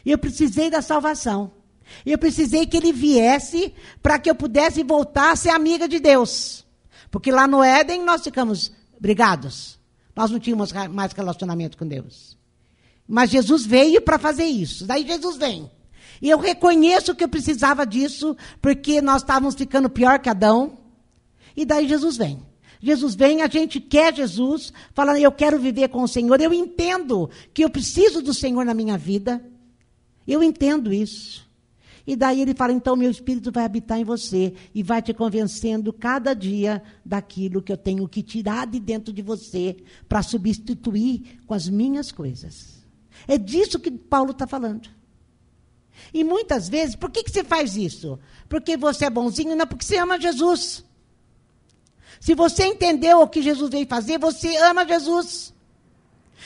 Eu 0.03 0.17
precisei 0.17 0.71
da 0.71 0.81
salvação. 0.81 1.51
Eu 2.03 2.17
precisei 2.17 2.65
que 2.65 2.77
ele 2.77 2.91
viesse 2.91 3.71
para 4.01 4.17
que 4.17 4.27
eu 4.27 4.33
pudesse 4.33 4.81
voltar 4.81 5.33
a 5.33 5.35
ser 5.35 5.51
amiga 5.51 5.87
de 5.87 5.99
Deus. 5.99 6.65
Porque 7.09 7.31
lá 7.31 7.47
no 7.47 7.63
Éden 7.63 8.03
nós 8.03 8.23
ficamos 8.23 8.71
brigados. 8.99 9.79
Nós 10.15 10.31
não 10.31 10.39
tínhamos 10.39 10.71
mais 10.89 11.13
relacionamento 11.13 11.77
com 11.77 11.87
Deus. 11.87 12.37
Mas 13.07 13.29
Jesus 13.29 13.65
veio 13.65 14.01
para 14.01 14.19
fazer 14.19 14.45
isso. 14.45 14.85
Daí 14.85 15.05
Jesus 15.05 15.37
vem. 15.37 15.71
E 16.21 16.29
eu 16.29 16.39
reconheço 16.39 17.15
que 17.15 17.23
eu 17.23 17.29
precisava 17.29 17.85
disso, 17.85 18.35
porque 18.61 19.01
nós 19.01 19.21
estávamos 19.21 19.55
ficando 19.55 19.89
pior 19.89 20.19
que 20.19 20.29
Adão. 20.29 20.79
E 21.55 21.65
daí 21.65 21.87
Jesus 21.87 22.17
vem. 22.17 22.45
Jesus 22.79 23.15
vem, 23.15 23.41
a 23.41 23.47
gente 23.47 23.79
quer 23.79 24.13
Jesus, 24.13 24.71
falando, 24.93 25.17
eu 25.17 25.31
quero 25.31 25.57
viver 25.59 25.89
com 25.89 26.03
o 26.03 26.07
Senhor. 26.07 26.39
Eu 26.39 26.53
entendo 26.53 27.29
que 27.53 27.63
eu 27.63 27.69
preciso 27.69 28.21
do 28.21 28.33
Senhor 28.33 28.65
na 28.65 28.73
minha 28.73 28.97
vida. 28.97 29.43
Eu 30.27 30.43
entendo 30.43 30.93
isso. 30.93 31.46
E 32.07 32.15
daí 32.15 32.41
ele 32.41 32.55
fala: 32.55 32.71
então 32.71 32.95
meu 32.95 33.11
espírito 33.11 33.51
vai 33.51 33.65
habitar 33.65 33.99
em 33.99 34.05
você 34.05 34.53
e 34.73 34.81
vai 34.81 35.01
te 35.01 35.13
convencendo 35.13 35.91
cada 35.91 36.33
dia 36.33 36.81
daquilo 37.05 37.61
que 37.61 37.71
eu 37.71 37.77
tenho 37.77 38.07
que 38.07 38.23
tirar 38.23 38.65
de 38.65 38.79
dentro 38.79 39.11
de 39.11 39.21
você 39.21 39.75
para 40.07 40.23
substituir 40.23 41.41
com 41.45 41.53
as 41.53 41.67
minhas 41.67 42.09
coisas. 42.09 42.87
É 43.27 43.37
disso 43.37 43.77
que 43.77 43.91
Paulo 43.91 44.31
está 44.31 44.47
falando. 44.47 44.89
E 46.13 46.23
muitas 46.23 46.69
vezes, 46.69 46.95
por 46.95 47.11
que, 47.11 47.23
que 47.23 47.31
você 47.31 47.43
faz 47.43 47.75
isso? 47.75 48.17
Porque 48.47 48.77
você 48.77 49.05
é 49.05 49.09
bonzinho? 49.09 49.55
Não, 49.55 49.67
porque 49.67 49.83
você 49.83 49.97
ama 49.97 50.19
Jesus. 50.19 50.85
Se 52.21 52.33
você 52.33 52.67
entendeu 52.67 53.19
o 53.19 53.27
que 53.27 53.41
Jesus 53.41 53.69
veio 53.69 53.85
fazer, 53.85 54.17
você 54.17 54.55
ama 54.57 54.87
Jesus. 54.87 55.53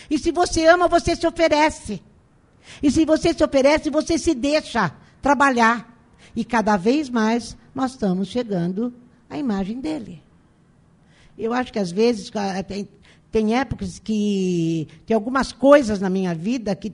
E 0.10 0.18
se 0.18 0.32
você 0.32 0.65
ama, 0.65 0.88
você 0.88 1.15
se 1.15 1.27
oferece. 1.27 2.01
E 2.82 2.89
se 2.89 3.06
você 3.06 3.34
se 3.34 3.44
oferece, 3.44 3.89
você 3.89 4.18
se 4.18 4.34
deixa 4.34 4.96
trabalhar. 5.22 5.88
E 6.36 6.44
cada 6.44 6.78
vez 6.78 7.10
mais 7.10 7.58
nós 7.74 7.92
estamos 7.92 8.28
chegando 8.28 8.94
à 9.30 9.38
imagem 9.38 9.80
dele. 9.80 10.22
Eu 11.38 11.54
acho 11.54 11.72
que 11.72 11.80
às 11.80 11.92
vezes 11.92 12.32
tem, 12.68 12.88
tem 13.32 13.58
épocas 13.58 14.00
que 14.00 14.88
tem 15.06 15.16
algumas 15.16 15.51
coisas 15.51 16.00
na 16.00 16.10
minha 16.10 16.36
vida 16.36 16.75
que 16.75 16.94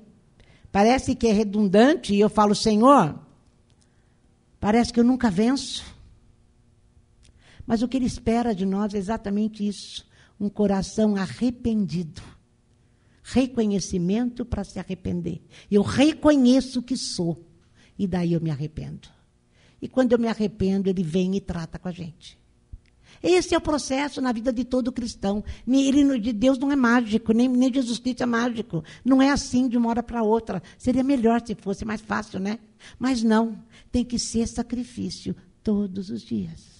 parece 0.72 1.16
que 1.16 1.28
é 1.28 1.34
redundante 1.34 2.14
e 2.14 2.20
eu 2.20 2.30
falo, 2.30 2.54
Senhor, 2.54 3.20
parece 4.60 4.94
que 4.94 5.00
eu 5.00 5.04
nunca 5.04 5.30
venço. 5.30 5.84
Mas 7.66 7.82
o 7.82 7.88
que 7.88 7.98
ele 7.98 8.06
espera 8.06 8.56
de 8.56 8.66
nós 8.66 8.94
é 8.94 8.98
exatamente 8.98 9.68
isso: 9.68 10.08
um 10.40 10.50
coração 10.50 11.16
arrependido. 11.16 12.22
Reconhecimento 13.24 14.46
para 14.46 14.64
se 14.64 14.80
arrepender. 14.80 15.42
Eu 15.70 15.82
reconheço 15.82 16.82
que 16.82 16.96
sou. 16.96 17.47
E 17.98 18.08
daí 18.08 18.34
eu 18.34 18.42
me 18.42 18.52
arrependo. 18.52 19.08
E 19.82 19.88
quando 19.88 20.14
eu 20.14 20.20
me 20.20 20.28
arrependo, 20.28 20.90
ele 20.90 21.04
vem 21.04 21.36
e 21.36 21.42
trata 21.42 21.78
com 21.78 21.88
a 21.88 21.92
gente. 21.92 22.38
Esse 23.22 23.56
é 23.56 23.58
o 23.58 23.62
processo 23.62 24.22
na 24.22 24.32
vida 24.32 24.54
de 24.54 24.64
todo 24.64 24.92
cristão. 24.92 25.44
Ele, 25.68 26.20
de 26.20 26.32
Deus 26.32 26.58
não 26.58 26.72
é 26.72 26.76
mágico, 26.76 27.34
nem, 27.34 27.48
nem 27.48 27.74
Jesus 27.74 28.00
Cristo 28.00 28.22
é 28.22 28.26
mágico. 28.26 28.84
Não 29.04 29.22
é 29.22 29.30
assim 29.30 29.68
de 29.68 29.78
uma 29.78 29.90
hora 29.90 30.04
para 30.04 30.24
outra. 30.24 30.62
Seria 30.78 31.04
melhor 31.04 31.42
se 31.46 31.56
fosse 31.56 31.84
mais 31.84 32.02
fácil, 32.02 32.40
né? 32.40 32.60
Mas 33.00 33.24
não. 33.24 33.58
Tem 33.92 34.06
que 34.06 34.20
ser 34.20 34.48
sacrifício 34.48 35.36
todos 35.64 36.10
os 36.10 36.22
dias. 36.22 36.78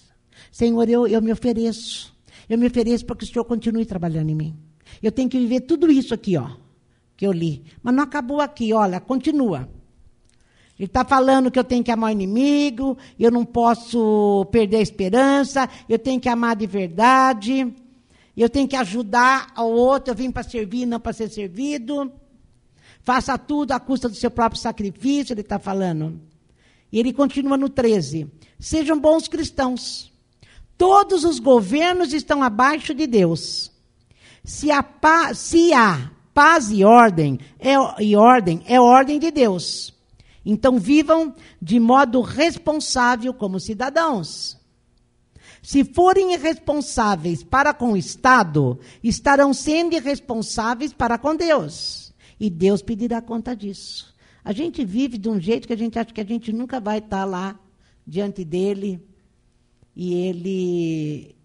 Senhor, 0.52 0.88
eu, 0.88 1.06
eu 1.06 1.20
me 1.20 1.32
ofereço. 1.32 2.14
Eu 2.48 2.56
me 2.56 2.66
ofereço 2.66 3.04
para 3.04 3.16
que 3.16 3.24
o 3.24 3.26
Senhor 3.26 3.44
continue 3.44 3.84
trabalhando 3.84 4.30
em 4.30 4.34
mim. 4.34 4.56
Eu 5.02 5.12
tenho 5.12 5.28
que 5.28 5.38
viver 5.38 5.62
tudo 5.62 5.90
isso 5.90 6.14
aqui, 6.14 6.36
ó, 6.36 6.50
que 7.16 7.26
eu 7.26 7.32
li. 7.32 7.64
Mas 7.82 7.94
não 7.94 8.02
acabou 8.02 8.40
aqui, 8.40 8.72
olha, 8.72 9.00
continua. 9.00 9.68
Ele 10.78 10.86
está 10.86 11.04
falando 11.04 11.50
que 11.50 11.58
eu 11.58 11.64
tenho 11.64 11.82
que 11.82 11.90
amar 11.90 12.10
o 12.10 12.12
inimigo, 12.12 12.96
eu 13.18 13.32
não 13.32 13.44
posso 13.44 14.46
perder 14.52 14.76
a 14.76 14.82
esperança, 14.82 15.68
eu 15.88 15.98
tenho 15.98 16.20
que 16.20 16.28
amar 16.28 16.54
de 16.54 16.66
verdade, 16.66 17.74
eu 18.36 18.48
tenho 18.48 18.68
que 18.68 18.76
ajudar 18.76 19.50
ao 19.56 19.68
outro, 19.68 20.12
eu 20.12 20.16
vim 20.16 20.30
para 20.30 20.44
servir, 20.44 20.86
não 20.86 21.00
para 21.00 21.12
ser 21.12 21.28
servido. 21.28 22.12
Faça 23.02 23.36
tudo 23.36 23.72
à 23.72 23.80
custa 23.80 24.08
do 24.08 24.14
seu 24.14 24.30
próprio 24.30 24.60
sacrifício, 24.60 25.32
ele 25.32 25.40
está 25.40 25.58
falando. 25.58 26.20
E 26.92 27.00
ele 27.00 27.12
continua 27.12 27.56
no 27.56 27.68
13. 27.68 28.30
Sejam 28.60 29.00
bons 29.00 29.26
cristãos. 29.26 30.12
Todos 30.76 31.24
os 31.24 31.40
governos 31.40 32.12
estão 32.12 32.40
abaixo 32.40 32.94
de 32.94 33.08
Deus. 33.08 33.72
Se 34.44 34.70
há, 34.70 34.82
paz, 34.82 35.38
se 35.38 35.72
há 35.72 36.12
paz 36.32 36.70
e 36.70 36.84
ordem, 36.84 37.40
é, 37.58 37.74
e 38.00 38.14
ordem, 38.14 38.62
é 38.66 38.80
ordem 38.80 39.18
de 39.18 39.32
Deus. 39.32 39.92
Então 40.50 40.78
vivam 40.78 41.34
de 41.60 41.78
modo 41.78 42.22
responsável 42.22 43.34
como 43.34 43.60
cidadãos. 43.60 44.56
Se 45.62 45.84
forem 45.84 46.32
irresponsáveis 46.32 47.42
para 47.42 47.74
com 47.74 47.92
o 47.92 47.96
Estado, 47.98 48.80
estarão 49.04 49.52
sendo 49.52 49.94
irresponsáveis 49.94 50.90
para 50.90 51.18
com 51.18 51.36
Deus. 51.36 52.14
E 52.40 52.48
Deus 52.48 52.80
pedirá 52.80 53.20
conta 53.20 53.54
disso. 53.54 54.14
A 54.42 54.54
gente 54.54 54.86
vive 54.86 55.18
de 55.18 55.28
um 55.28 55.38
jeito 55.38 55.66
que 55.66 55.74
a 55.74 55.76
gente 55.76 55.98
acha 55.98 56.14
que 56.14 56.20
a 56.22 56.24
gente 56.24 56.50
nunca 56.50 56.80
vai 56.80 56.96
estar 56.96 57.26
lá 57.26 57.60
diante 58.06 58.42
dele 58.42 59.06
e 59.94 60.14
ele 60.14 61.36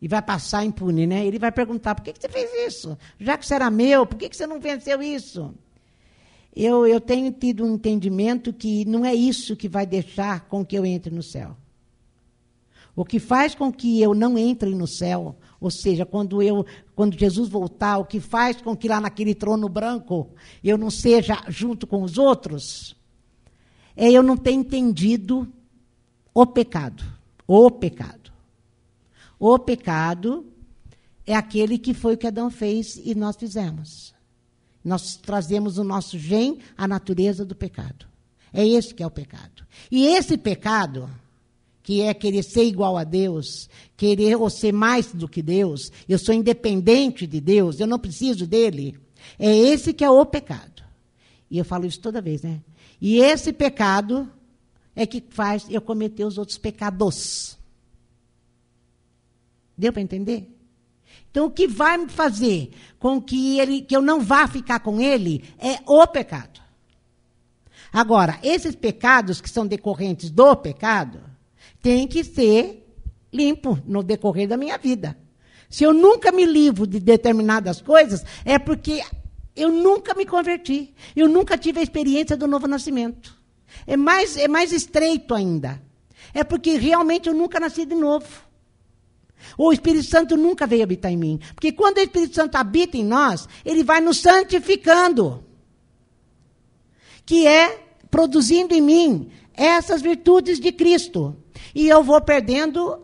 e 0.00 0.08
vai 0.08 0.22
passar 0.22 0.64
impune, 0.64 1.06
né? 1.06 1.26
Ele 1.26 1.38
vai 1.38 1.52
perguntar: 1.52 1.94
por 1.94 2.02
que, 2.02 2.14
que 2.14 2.20
você 2.22 2.30
fez 2.30 2.50
isso? 2.66 2.96
Já 3.20 3.36
que 3.36 3.44
você 3.44 3.56
era 3.56 3.70
meu, 3.70 4.06
por 4.06 4.16
que, 4.16 4.26
que 4.26 4.36
você 4.38 4.46
não 4.46 4.58
venceu 4.58 5.02
isso? 5.02 5.54
Eu, 6.60 6.84
eu 6.88 7.00
tenho 7.00 7.30
tido 7.30 7.64
um 7.64 7.74
entendimento 7.74 8.52
que 8.52 8.84
não 8.84 9.04
é 9.04 9.14
isso 9.14 9.54
que 9.54 9.68
vai 9.68 9.86
deixar 9.86 10.48
com 10.48 10.66
que 10.66 10.76
eu 10.76 10.84
entre 10.84 11.14
no 11.14 11.22
céu. 11.22 11.56
O 12.96 13.04
que 13.04 13.20
faz 13.20 13.54
com 13.54 13.72
que 13.72 14.02
eu 14.02 14.12
não 14.12 14.36
entre 14.36 14.74
no 14.74 14.88
céu, 14.88 15.36
ou 15.60 15.70
seja, 15.70 16.04
quando 16.04 16.42
eu, 16.42 16.66
quando 16.96 17.16
Jesus 17.16 17.48
voltar, 17.48 17.98
o 17.98 18.04
que 18.04 18.18
faz 18.18 18.60
com 18.60 18.76
que 18.76 18.88
lá 18.88 19.00
naquele 19.00 19.36
trono 19.36 19.68
branco 19.68 20.30
eu 20.64 20.76
não 20.76 20.90
seja 20.90 21.44
junto 21.46 21.86
com 21.86 22.02
os 22.02 22.18
outros, 22.18 22.96
é 23.94 24.10
eu 24.10 24.20
não 24.20 24.36
ter 24.36 24.50
entendido 24.50 25.46
o 26.34 26.44
pecado. 26.44 27.04
O 27.46 27.70
pecado. 27.70 28.32
O 29.38 29.60
pecado 29.60 30.44
é 31.24 31.36
aquele 31.36 31.78
que 31.78 31.94
foi 31.94 32.14
o 32.14 32.18
que 32.18 32.26
Adão 32.26 32.50
fez 32.50 33.00
e 33.04 33.14
nós 33.14 33.36
fizemos. 33.36 34.17
Nós 34.84 35.16
trazemos 35.16 35.78
o 35.78 35.84
nosso 35.84 36.18
gen, 36.18 36.58
a 36.76 36.86
natureza 36.86 37.44
do 37.44 37.54
pecado. 37.54 38.06
É 38.52 38.66
esse 38.66 38.94
que 38.94 39.02
é 39.02 39.06
o 39.06 39.10
pecado. 39.10 39.66
E 39.90 40.06
esse 40.06 40.36
pecado 40.38 41.10
que 41.82 42.02
é 42.02 42.12
querer 42.12 42.42
ser 42.42 42.64
igual 42.64 42.98
a 42.98 43.04
Deus, 43.04 43.68
querer 43.96 44.36
ou 44.36 44.50
ser 44.50 44.72
mais 44.72 45.12
do 45.12 45.26
que 45.26 45.40
Deus, 45.40 45.90
eu 46.06 46.18
sou 46.18 46.34
independente 46.34 47.26
de 47.26 47.40
Deus, 47.40 47.80
eu 47.80 47.86
não 47.86 47.98
preciso 47.98 48.46
dele. 48.46 48.98
É 49.38 49.56
esse 49.56 49.94
que 49.94 50.04
é 50.04 50.10
o 50.10 50.26
pecado. 50.26 50.82
E 51.50 51.56
eu 51.56 51.64
falo 51.64 51.86
isso 51.86 52.00
toda 52.00 52.20
vez, 52.20 52.42
né? 52.42 52.60
E 53.00 53.18
esse 53.20 53.52
pecado 53.52 54.30
é 54.94 55.06
que 55.06 55.24
faz 55.30 55.66
eu 55.70 55.80
cometer 55.80 56.24
os 56.24 56.36
outros 56.36 56.58
pecados. 56.58 57.56
Deu 59.76 59.92
para 59.92 60.02
entender? 60.02 60.57
Então, 61.30 61.46
o 61.46 61.50
que 61.50 61.66
vai 61.66 61.98
me 61.98 62.08
fazer 62.08 62.70
com 62.98 63.20
que, 63.20 63.58
ele, 63.58 63.82
que 63.82 63.94
eu 63.94 64.02
não 64.02 64.20
vá 64.20 64.46
ficar 64.46 64.80
com 64.80 65.00
ele 65.00 65.44
é 65.58 65.78
o 65.86 66.06
pecado. 66.06 66.60
Agora, 67.92 68.38
esses 68.42 68.74
pecados 68.74 69.40
que 69.40 69.48
são 69.48 69.66
decorrentes 69.66 70.30
do 70.30 70.56
pecado, 70.56 71.20
tem 71.82 72.06
que 72.06 72.24
ser 72.24 72.86
limpo 73.32 73.78
no 73.86 74.02
decorrer 74.02 74.48
da 74.48 74.56
minha 74.56 74.76
vida. 74.78 75.16
Se 75.68 75.84
eu 75.84 75.92
nunca 75.92 76.32
me 76.32 76.44
livro 76.44 76.86
de 76.86 76.98
determinadas 76.98 77.80
coisas, 77.80 78.24
é 78.44 78.58
porque 78.58 79.02
eu 79.54 79.70
nunca 79.70 80.14
me 80.14 80.24
converti. 80.24 80.94
Eu 81.14 81.28
nunca 81.28 81.58
tive 81.58 81.80
a 81.80 81.82
experiência 81.82 82.36
do 82.36 82.46
novo 82.46 82.66
nascimento. 82.66 83.36
É 83.86 83.96
mais, 83.96 84.36
é 84.36 84.48
mais 84.48 84.72
estreito 84.72 85.34
ainda. 85.34 85.80
É 86.32 86.42
porque 86.42 86.76
realmente 86.76 87.28
eu 87.28 87.34
nunca 87.34 87.60
nasci 87.60 87.84
de 87.84 87.94
novo. 87.94 88.26
O 89.56 89.72
Espírito 89.72 90.04
Santo 90.04 90.36
nunca 90.36 90.66
veio 90.66 90.82
habitar 90.82 91.10
em 91.10 91.16
mim. 91.16 91.40
Porque 91.54 91.72
quando 91.72 91.98
o 91.98 92.00
Espírito 92.00 92.34
Santo 92.34 92.56
habita 92.56 92.96
em 92.96 93.04
nós, 93.04 93.48
ele 93.64 93.82
vai 93.82 94.00
nos 94.00 94.18
santificando. 94.18 95.44
Que 97.24 97.46
é 97.46 97.86
produzindo 98.10 98.74
em 98.74 98.80
mim 98.80 99.30
essas 99.54 100.00
virtudes 100.00 100.60
de 100.60 100.72
Cristo. 100.72 101.36
E 101.74 101.88
eu 101.88 102.02
vou 102.02 102.20
perdendo 102.20 103.00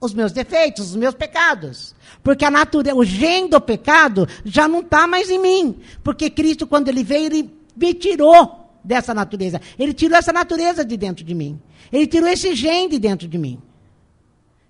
os 0.00 0.12
meus 0.12 0.32
defeitos, 0.32 0.90
os 0.90 0.96
meus 0.96 1.14
pecados. 1.14 1.94
Porque 2.22 2.44
a 2.44 2.50
natureza, 2.50 2.96
o 2.96 3.04
gene 3.04 3.48
do 3.48 3.60
pecado 3.60 4.28
já 4.44 4.68
não 4.68 4.80
está 4.80 5.06
mais 5.06 5.30
em 5.30 5.38
mim. 5.38 5.80
Porque 6.02 6.28
Cristo, 6.28 6.66
quando 6.66 6.88
ele 6.88 7.02
veio, 7.02 7.26
ele 7.26 7.54
me 7.76 7.94
tirou 7.94 8.78
dessa 8.84 9.14
natureza. 9.14 9.60
Ele 9.78 9.94
tirou 9.94 10.18
essa 10.18 10.32
natureza 10.32 10.84
de 10.84 10.96
dentro 10.96 11.24
de 11.24 11.34
mim. 11.34 11.60
Ele 11.90 12.06
tirou 12.06 12.28
esse 12.28 12.54
gene 12.54 12.90
de 12.90 12.98
dentro 12.98 13.26
de 13.26 13.38
mim. 13.38 13.60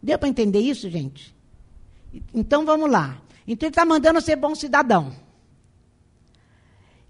Deu 0.04 0.18
para 0.18 0.28
entender 0.28 0.60
isso, 0.60 0.90
gente? 0.90 1.34
Então 2.34 2.66
vamos 2.66 2.90
lá. 2.90 3.22
Então 3.48 3.66
ele 3.66 3.72
está 3.72 3.86
mandando 3.86 4.20
ser 4.20 4.36
bom 4.36 4.54
cidadão. 4.54 5.14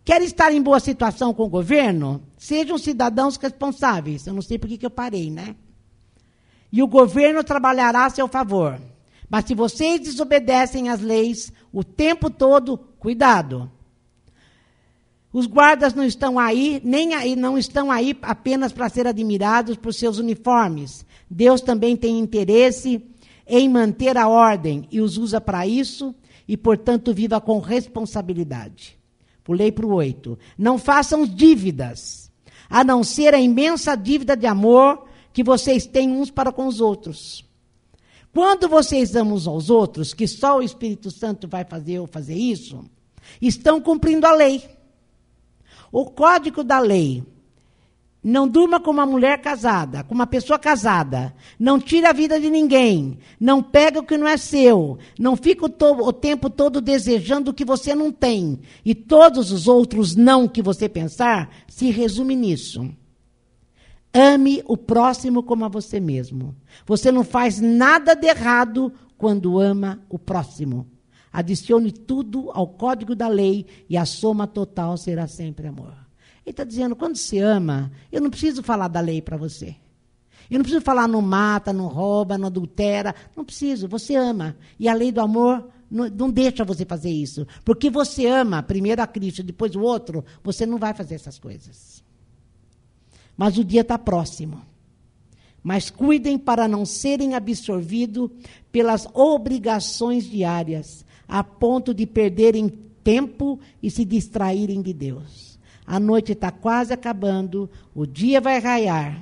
Quer 0.05 0.23
estar 0.23 0.53
em 0.53 0.63
boa 0.63 0.79
situação 0.79 1.35
com 1.35 1.43
o 1.43 1.49
governo? 1.49 2.23
Sejam 2.39 2.79
cidadãos 2.79 3.37
responsáveis. 3.37 4.29
Eu 4.29 4.33
não 4.33 4.43
sei 4.43 4.61
por 4.61 4.69
que 4.69 4.87
eu 4.87 4.91
parei, 4.91 5.29
né? 5.29 5.57
E 6.71 6.85
o 6.85 6.87
governo 6.87 7.43
trabalhará 7.43 8.05
a 8.05 8.11
seu 8.11 8.29
favor. 8.29 8.81
Mas 9.29 9.47
se 9.47 9.57
vocês 9.57 10.01
desobedecem 10.01 10.89
às 10.89 11.01
leis 11.01 11.53
o 11.73 11.83
tempo 11.83 12.31
todo, 12.31 12.79
cuidado. 13.01 13.69
Os 15.35 15.47
guardas 15.47 15.95
não 15.95 16.05
estão 16.05 16.39
aí, 16.39 16.81
nem 16.85 17.13
aí, 17.13 17.35
não 17.35 17.59
estão 17.59 17.91
aí 17.91 18.17
apenas 18.23 18.73
para 18.73 18.89
ser 18.89 19.05
admirados 19.05 19.77
por 19.77 19.93
seus 19.93 20.19
uniformes. 20.19 21.05
Deus 21.29 21.61
também 21.61 21.97
tem 21.97 22.21
interesse 22.21 23.05
em 23.45 23.69
manter 23.69 24.17
a 24.17 24.29
ordem 24.29 24.87
e 24.93 25.01
os 25.01 25.19
usa 25.19 25.41
para 25.41 25.67
isso, 25.67 26.15
e, 26.47 26.57
portanto, 26.57 27.13
viva 27.13 27.41
com 27.41 27.59
responsabilidade. 27.59 28.97
Pulei 29.43 29.73
para 29.73 29.85
o 29.85 29.93
8. 29.93 30.39
Não 30.57 30.79
façam 30.79 31.27
dívidas, 31.27 32.31
a 32.71 32.85
não 32.85 33.03
ser 33.03 33.35
a 33.35 33.41
imensa 33.41 33.97
dívida 33.97 34.37
de 34.37 34.47
amor 34.47 35.05
que 35.33 35.43
vocês 35.43 35.85
têm 35.85 36.13
uns 36.13 36.31
para 36.31 36.53
com 36.53 36.69
os 36.69 36.81
outros. 36.81 37.45
Quando 38.33 38.69
vocês 38.69 39.17
amam 39.17 39.35
uns 39.35 39.49
aos 39.49 39.69
outros, 39.69 40.15
que 40.15 40.29
só 40.29 40.59
o 40.59 40.63
Espírito 40.63 41.11
Santo 41.11 41.49
vai 41.49 41.65
fazer 41.65 41.99
ou 41.99 42.07
fazer 42.07 42.37
isso, 42.37 42.85
estão 43.43 43.81
cumprindo 43.81 44.29
a 44.29 44.33
lei. 44.33 44.63
O 45.95 46.07
código 46.07 46.65
da 46.65 46.81
lei 46.81 47.23
não 48.21 48.49
durma 48.49 48.81
com 48.81 48.91
uma 48.91 49.07
mulher 49.07 49.41
casada, 49.41 50.03
com 50.03 50.13
uma 50.13 50.27
pessoa 50.27 50.59
casada. 50.59 51.33
Não 51.57 51.79
tira 51.79 52.11
a 52.11 52.13
vida 52.13 52.41
de 52.41 52.51
ninguém. 52.51 53.17
Não 53.39 53.63
pega 53.63 54.01
o 54.01 54.03
que 54.03 54.19
não 54.19 54.27
é 54.27 54.37
seu. 54.37 54.99
Não 55.17 55.37
fica 55.37 55.65
o, 55.65 56.09
o 56.09 56.13
tempo 56.13 56.51
todo 56.51 56.81
desejando 56.81 57.53
o 57.53 57.55
que 57.55 57.65
você 57.65 57.95
não 57.95 58.11
tem. 58.11 58.59
E 58.85 58.93
todos 58.93 59.53
os 59.53 59.69
outros 59.69 60.17
não 60.17 60.49
que 60.49 60.61
você 60.61 60.89
pensar 60.89 61.49
se 61.69 61.93
resume 61.93 62.35
nisso. 62.35 62.91
Ame 64.13 64.65
o 64.67 64.77
próximo 64.77 65.45
como 65.45 65.65
a 65.65 65.69
você 65.69 66.01
mesmo. 66.01 66.57
Você 66.85 67.13
não 67.13 67.23
faz 67.23 67.61
nada 67.61 68.17
de 68.17 68.27
errado 68.27 68.93
quando 69.17 69.61
ama 69.61 70.03
o 70.11 70.19
próximo. 70.19 70.89
Adicione 71.35 71.91
tudo 71.91 72.53
ao 72.53 72.69
código 72.69 73.13
da 73.13 73.27
lei 73.27 73.67
e 73.91 73.97
a 73.97 74.05
soma 74.05 74.47
total 74.47 74.97
será 74.97 75.27
sempre 75.27 75.67
amor. 75.67 75.93
Ele 76.47 76.53
está 76.53 76.63
dizendo: 76.63 76.95
quando 76.95 77.17
se 77.17 77.41
ama, 77.41 77.91
eu 78.13 78.21
não 78.21 78.31
preciso 78.31 78.63
falar 78.63 78.87
da 78.87 79.01
lei 79.01 79.21
para 79.21 79.37
você. 79.37 79.75
Eu 80.49 80.59
não 80.59 80.63
preciso 80.63 80.85
falar 80.85 81.09
não 81.09 81.21
mata, 81.21 81.73
não 81.73 81.89
rouba, 81.89 82.39
não 82.39 82.47
adultera. 82.47 83.13
Não 83.37 83.45
preciso, 83.45 83.89
você 83.89 84.15
ama. 84.15 84.57
E 84.79 84.89
a 84.89 84.95
lei 84.95 85.11
do 85.11 85.21
amor 85.21 85.69
não, 85.91 86.09
não 86.09 86.31
deixa 86.31 86.65
você 86.65 86.85
fazer 86.85 87.11
isso. 87.11 87.45
Porque 87.65 87.91
você 87.91 88.27
ama, 88.27 88.63
primeiro 88.63 89.03
a 89.03 89.07
Cristo, 89.07 89.43
depois 89.43 89.75
o 89.75 89.81
outro, 89.81 90.25
você 90.41 90.65
não 90.65 90.79
vai 90.79 90.95
fazer 90.95 91.17
essas 91.17 91.37
coisas. 91.37 92.05
Mas 93.37 93.59
o 93.59 93.65
dia 93.65 93.81
está 93.81 93.99
próximo. 93.99 94.63
Mas 95.65 95.91
cuidem 95.91 96.39
para 96.39 96.69
não 96.69 96.87
serem 96.87 97.35
absorvidos 97.35 98.31
pelas 98.71 99.09
obrigações 99.15 100.31
diárias, 100.31 101.05
a 101.35 101.43
ponto 101.43 101.93
de 101.93 102.07
perderem 102.07 102.69
tempo 103.03 103.59
e 103.83 103.91
se 103.91 104.05
distraírem 104.05 104.81
de 104.81 104.93
Deus. 104.93 105.59
A 105.85 105.99
noite 105.99 106.31
está 106.31 106.53
quase 106.53 106.93
acabando, 106.93 107.69
o 107.93 108.07
dia 108.07 108.41
vai 108.41 108.61
raiar. 108.61 109.21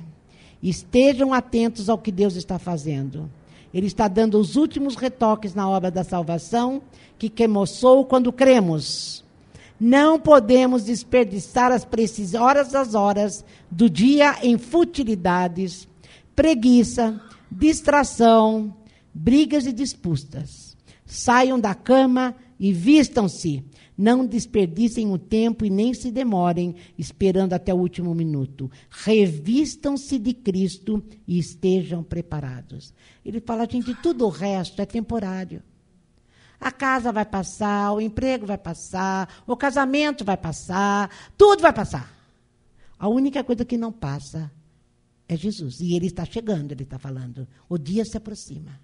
Estejam 0.61 1.33
atentos 1.33 1.89
ao 1.89 1.97
que 1.97 2.11
Deus 2.11 2.35
está 2.35 2.59
fazendo. 2.59 3.27
Ele 3.73 3.87
está 3.87 4.07
dando 4.07 4.39
os 4.39 4.55
últimos 4.55 4.95
retoques 4.95 5.55
na 5.55 5.67
obra 5.67 5.89
da 5.89 6.03
salvação 6.03 6.83
que 7.17 7.31
começou 7.31 8.05
quando 8.05 8.31
cremos. 8.31 9.25
Não 9.79 10.19
podemos 10.19 10.83
desperdiçar 10.83 11.71
as 11.71 11.83
precisas 11.83 12.39
horas 12.39 12.71
das 12.71 12.93
horas 12.93 13.43
do 13.71 13.89
dia 13.89 14.37
em 14.43 14.59
futilidades, 14.59 15.87
preguiça, 16.35 17.19
distração, 17.51 18.71
brigas 19.11 19.65
e 19.65 19.73
disputas. 19.73 20.72
Saiam 21.05 21.59
da 21.59 21.75
cama 21.75 22.35
e 22.59 22.71
vistam-se 22.71 23.63
não 23.97 24.25
desperdicem 24.25 25.11
o 25.11 25.17
tempo 25.17 25.65
e 25.65 25.69
nem 25.69 25.93
se 25.93 26.11
demorem 26.11 26.75
esperando 26.97 27.53
até 27.53 27.73
o 27.73 27.77
último 27.77 28.13
minuto. 28.15 28.69
Revistam-se 28.89 30.17
de 30.17 30.33
Cristo 30.33 31.03
e 31.27 31.37
estejam 31.37 32.03
preparados. 32.03 32.93
Ele 33.23 33.39
fala, 33.39 33.67
gente, 33.69 33.93
tudo 33.95 34.25
o 34.25 34.29
resto 34.29 34.81
é 34.81 34.85
temporário. 34.85 35.61
A 36.59 36.71
casa 36.71 37.11
vai 37.11 37.25
passar, 37.25 37.91
o 37.91 38.01
emprego 38.01 38.45
vai 38.45 38.57
passar, 38.57 39.43
o 39.45 39.55
casamento 39.55 40.23
vai 40.23 40.37
passar, 40.37 41.09
tudo 41.37 41.61
vai 41.61 41.73
passar. 41.73 42.11
A 42.97 43.07
única 43.07 43.43
coisa 43.43 43.65
que 43.65 43.77
não 43.77 43.91
passa 43.91 44.51
é 45.27 45.35
Jesus. 45.35 45.81
E 45.81 45.93
ele 45.93 46.07
está 46.07 46.25
chegando, 46.25 46.71
ele 46.71 46.83
está 46.83 46.97
falando. 46.97 47.47
O 47.67 47.77
dia 47.77 48.05
se 48.05 48.15
aproxima. 48.15 48.79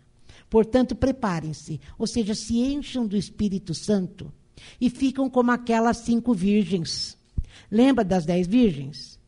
Portanto, 0.50 0.96
preparem-se, 0.96 1.80
ou 1.98 2.08
seja, 2.08 2.34
se 2.34 2.58
encham 2.60 3.06
do 3.06 3.16
Espírito 3.16 3.74
Santo 3.74 4.32
e 4.82 4.90
ficam 4.90 5.30
como 5.30 5.52
aquelas 5.52 5.98
cinco 5.98 6.34
virgens. 6.34 7.18
Lembra 7.72 8.04
das 8.04 8.26
dez 8.26 8.48
virgens? 8.48 9.20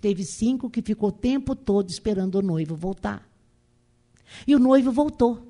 Teve 0.00 0.24
cinco 0.24 0.70
que 0.70 0.80
ficou 0.80 1.10
o 1.10 1.12
tempo 1.12 1.54
todo 1.54 1.90
esperando 1.90 2.36
o 2.36 2.42
noivo 2.42 2.74
voltar. 2.74 3.28
E 4.46 4.54
o 4.54 4.58
noivo 4.58 4.90
voltou. 4.90 5.46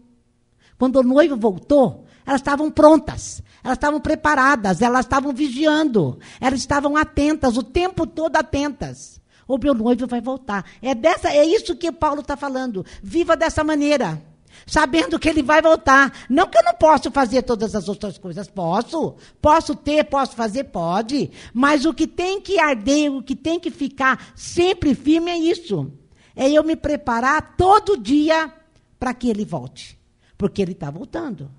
Quando 0.76 0.96
o 0.96 1.02
noivo 1.02 1.36
voltou, 1.36 2.06
elas 2.26 2.40
estavam 2.40 2.70
prontas, 2.70 3.42
elas 3.62 3.76
estavam 3.76 4.00
preparadas, 4.00 4.82
elas 4.82 5.04
estavam 5.04 5.32
vigiando, 5.32 6.18
elas 6.40 6.58
estavam 6.58 6.96
atentas, 6.96 7.56
o 7.56 7.62
tempo 7.62 8.06
todo 8.06 8.36
atentas. 8.36 9.20
O 9.46 9.58
meu 9.58 9.74
noivo 9.74 10.06
vai 10.06 10.20
voltar. 10.20 10.64
É, 10.80 10.94
dessa, 10.94 11.28
é 11.28 11.44
isso 11.44 11.76
que 11.76 11.92
Paulo 11.92 12.20
está 12.20 12.36
falando. 12.36 12.84
Viva 13.02 13.36
dessa 13.36 13.62
maneira 13.62 14.20
sabendo 14.66 15.18
que 15.18 15.28
ele 15.28 15.42
vai 15.42 15.62
voltar. 15.62 16.12
Não 16.28 16.46
que 16.46 16.58
eu 16.58 16.64
não 16.64 16.74
posso 16.74 17.10
fazer 17.10 17.42
todas 17.42 17.74
as 17.74 17.88
outras 17.88 18.18
coisas, 18.18 18.48
posso. 18.48 19.14
Posso 19.40 19.74
ter, 19.74 20.04
posso 20.04 20.34
fazer, 20.34 20.64
pode. 20.64 21.30
Mas 21.52 21.84
o 21.84 21.94
que 21.94 22.06
tem 22.06 22.40
que 22.40 22.58
arder, 22.58 23.12
o 23.12 23.22
que 23.22 23.36
tem 23.36 23.58
que 23.58 23.70
ficar 23.70 24.32
sempre 24.34 24.94
firme 24.94 25.30
é 25.30 25.38
isso. 25.38 25.92
É 26.34 26.50
eu 26.50 26.64
me 26.64 26.76
preparar 26.76 27.56
todo 27.56 27.96
dia 27.96 28.52
para 28.98 29.14
que 29.14 29.28
ele 29.28 29.44
volte. 29.44 29.98
Porque 30.36 30.62
ele 30.62 30.72
está 30.72 30.90
voltando. 30.90 31.50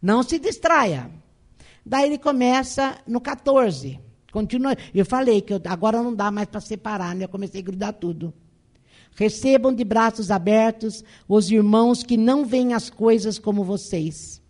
Não 0.00 0.22
se 0.22 0.38
distraia. 0.38 1.10
Daí 1.84 2.06
ele 2.06 2.18
começa 2.18 2.98
no 3.06 3.20
14. 3.20 3.98
Continua. 4.30 4.76
Eu 4.94 5.06
falei 5.06 5.40
que 5.40 5.54
eu, 5.54 5.60
agora 5.66 6.02
não 6.02 6.14
dá 6.14 6.30
mais 6.30 6.48
para 6.48 6.60
separar, 6.60 7.14
né? 7.14 7.24
Eu 7.24 7.28
comecei 7.28 7.60
a 7.60 7.64
grudar 7.64 7.92
tudo. 7.94 8.32
Recebam 9.18 9.74
de 9.74 9.82
braços 9.82 10.30
abertos 10.30 11.02
os 11.28 11.50
irmãos 11.50 12.04
que 12.04 12.16
não 12.16 12.44
veem 12.44 12.72
as 12.72 12.88
coisas 12.88 13.36
como 13.36 13.64
vocês. 13.64 14.40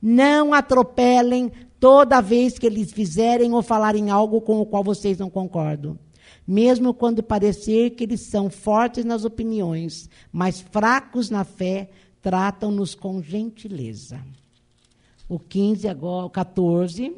Não 0.00 0.54
atropelem 0.54 1.52
toda 1.78 2.22
vez 2.22 2.58
que 2.58 2.64
eles 2.64 2.90
fizerem 2.90 3.52
ou 3.52 3.62
falarem 3.62 4.08
algo 4.08 4.40
com 4.40 4.62
o 4.62 4.64
qual 4.64 4.82
vocês 4.82 5.18
não 5.18 5.28
concordam. 5.28 5.98
Mesmo 6.46 6.94
quando 6.94 7.22
parecer 7.22 7.90
que 7.90 8.04
eles 8.04 8.22
são 8.22 8.48
fortes 8.48 9.04
nas 9.04 9.26
opiniões, 9.26 10.08
mas 10.32 10.58
fracos 10.58 11.28
na 11.28 11.44
fé, 11.44 11.90
tratam-nos 12.22 12.94
com 12.94 13.22
gentileza. 13.22 14.24
O 15.28 15.38
15 15.38 15.86
agora, 15.86 16.24
o 16.24 16.30
14, 16.30 17.14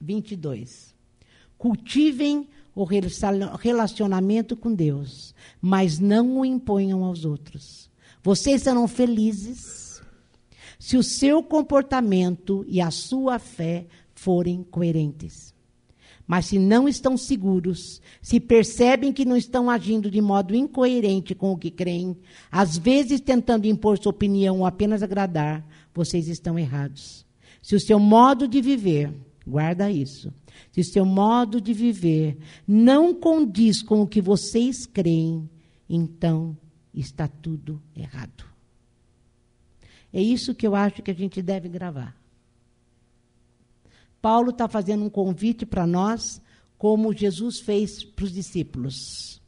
22. 0.00 0.94
Cultivem 1.58 2.46
o 2.76 2.84
relacionamento 2.84 4.54
com 4.54 4.74
Deus, 4.74 5.34
mas 5.62 5.98
não 5.98 6.38
o 6.38 6.44
imponham 6.44 7.02
aos 7.02 7.24
outros. 7.24 7.90
Vocês 8.22 8.62
serão 8.62 8.86
felizes 8.86 10.02
se 10.78 10.98
o 10.98 11.02
seu 11.02 11.42
comportamento 11.42 12.66
e 12.68 12.82
a 12.82 12.90
sua 12.90 13.38
fé 13.38 13.86
forem 14.14 14.62
coerentes. 14.62 15.54
Mas 16.26 16.46
se 16.46 16.58
não 16.58 16.86
estão 16.86 17.16
seguros, 17.16 18.02
se 18.20 18.38
percebem 18.38 19.12
que 19.12 19.24
não 19.24 19.36
estão 19.36 19.70
agindo 19.70 20.10
de 20.10 20.20
modo 20.20 20.54
incoerente 20.54 21.34
com 21.34 21.52
o 21.52 21.56
que 21.56 21.70
creem, 21.70 22.16
às 22.50 22.76
vezes 22.76 23.20
tentando 23.20 23.66
impor 23.66 23.96
sua 23.96 24.10
opinião 24.10 24.58
ou 24.58 24.66
apenas 24.66 25.02
agradar, 25.02 25.64
vocês 25.94 26.28
estão 26.28 26.58
errados. 26.58 27.24
Se 27.62 27.74
o 27.74 27.80
seu 27.80 27.98
modo 27.98 28.46
de 28.46 28.60
viver, 28.60 29.14
guarda 29.46 29.90
isso, 29.90 30.32
se 30.72 30.82
seu 30.82 31.04
modo 31.04 31.60
de 31.60 31.72
viver 31.72 32.38
não 32.66 33.14
condiz 33.14 33.82
com 33.82 34.02
o 34.02 34.06
que 34.06 34.20
vocês 34.20 34.86
creem, 34.86 35.48
então 35.88 36.56
está 36.92 37.28
tudo 37.28 37.80
errado. 37.94 38.44
É 40.12 40.20
isso 40.20 40.54
que 40.54 40.66
eu 40.66 40.74
acho 40.74 41.02
que 41.02 41.10
a 41.10 41.14
gente 41.14 41.40
deve 41.42 41.68
gravar. 41.68 42.16
Paulo 44.20 44.50
está 44.50 44.66
fazendo 44.66 45.04
um 45.04 45.10
convite 45.10 45.64
para 45.64 45.86
nós, 45.86 46.40
como 46.78 47.12
Jesus 47.12 47.60
fez 47.60 48.02
para 48.02 48.24
os 48.24 48.32
discípulos. 48.32 49.40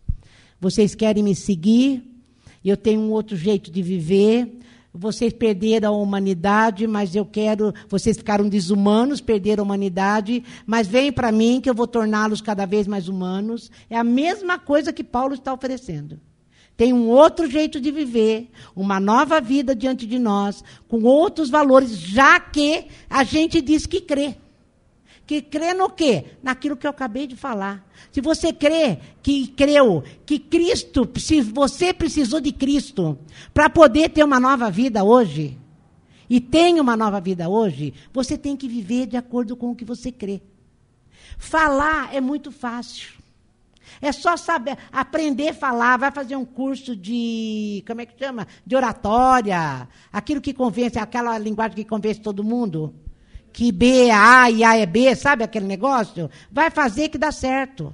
Vocês 0.61 0.95
querem 0.95 1.23
me 1.23 1.35
seguir? 1.35 2.05
Eu 2.65 2.77
tenho 2.77 3.01
um 3.01 3.11
outro 3.11 3.37
jeito 3.37 3.71
de 3.71 3.83
viver 3.83 4.59
vocês 4.93 5.33
perderam 5.33 5.95
a 5.95 5.99
humanidade, 5.99 6.87
mas 6.87 7.15
eu 7.15 7.25
quero. 7.25 7.73
Vocês 7.89 8.17
ficaram 8.17 8.49
desumanos, 8.49 9.21
perderam 9.21 9.63
a 9.63 9.67
humanidade, 9.67 10.43
mas 10.67 10.87
vem 10.87 11.13
para 11.13 11.31
mim 11.31 11.61
que 11.61 11.69
eu 11.69 11.75
vou 11.75 11.87
torná-los 11.87 12.41
cada 12.41 12.67
vez 12.67 12.87
mais 12.87 13.09
humanos. 13.09 13.71
É 13.89 13.97
a 13.97 14.05
mesma 14.05 14.59
coisa 14.59 14.93
que 14.93 15.05
Paulo 15.05 15.35
está 15.35 15.53
oferecendo. 15.53 16.19
Tem 16.77 16.93
um 16.93 17.09
outro 17.09 17.51
jeito 17.51 17.81
de 17.81 17.91
viver, 17.91 18.51
uma 18.75 19.01
nova 19.01 19.41
vida 19.41 19.75
diante 19.75 20.07
de 20.07 20.19
nós, 20.19 20.63
com 20.87 21.03
outros 21.03 21.51
valores, 21.51 21.91
já 21.91 22.39
que 22.39 22.87
a 23.11 23.25
gente 23.25 23.61
diz 23.61 23.85
que 23.85 24.01
crê. 24.01 24.37
Que 25.29 25.43
crê 25.43 25.75
no 25.75 25.91
quê? 25.91 26.25
Naquilo 26.43 26.75
que 26.75 26.87
eu 26.87 26.91
acabei 26.91 27.27
de 27.27 27.37
falar. 27.37 27.87
Se 28.11 28.19
você 28.19 28.51
crê 28.51 28.99
que 29.23 29.49
creu 29.49 30.03
que 30.25 30.39
Cristo, 30.39 31.07
se 31.19 31.43
você 31.43 31.93
precisou 31.93 32.41
de 32.41 32.51
Cristo 32.51 33.19
para 33.53 33.69
poder 33.69 34.09
ter 34.09 34.25
uma 34.25 34.41
nova 34.41 34.71
vida 34.71 35.05
hoje, 35.05 35.59
e 36.31 36.41
tem 36.41 36.81
uma 36.81 36.97
nova 36.97 37.21
vida 37.21 37.47
hoje, 37.47 37.93
você 38.11 38.39
tem 38.39 38.57
que 38.57 38.67
viver 38.67 39.07
de 39.07 39.19
acordo 39.19 39.55
com 39.55 39.71
o 39.71 39.77
que 39.77 39.85
você 39.85 40.11
crê. 40.11 40.41
Falar 41.37 42.15
é 42.15 42.23
muito 42.23 42.51
fácil. 42.51 43.13
É 44.01 44.13
só 44.13 44.35
saber, 44.35 44.79
aprender 44.91 45.51
a 45.51 45.55
falar, 45.55 45.99
vai 45.99 46.11
fazer 46.11 46.37
um 46.37 46.45
curso 46.47 46.97
de, 46.97 47.85
como 47.87 48.01
é 48.01 48.07
que 48.07 48.19
chama? 48.19 48.47
De 48.65 48.75
oratória, 48.75 49.87
aquilo 50.11 50.41
que 50.41 50.55
convence, 50.55 50.99
aquela 50.99 51.37
linguagem 51.37 51.77
que 51.77 51.85
convence 51.85 52.19
todo 52.19 52.43
mundo 52.43 52.95
que 53.59 53.73
B 53.73 54.07
é 54.07 54.13
A 54.13 54.49
e 54.49 54.63
A 54.63 54.77
é 54.77 54.87
B, 54.87 55.17
sabe 55.17 55.43
aquele 55.43 55.67
negócio? 55.67 56.31
Vai 56.49 56.71
fazer 56.71 57.09
que 57.09 57.19
dá 57.19 57.33
certo. 57.33 57.93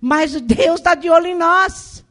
Mas 0.00 0.40
Deus 0.40 0.80
está 0.80 0.96
de 0.96 1.08
olho 1.08 1.28
em 1.28 1.36
nós. 1.36 2.04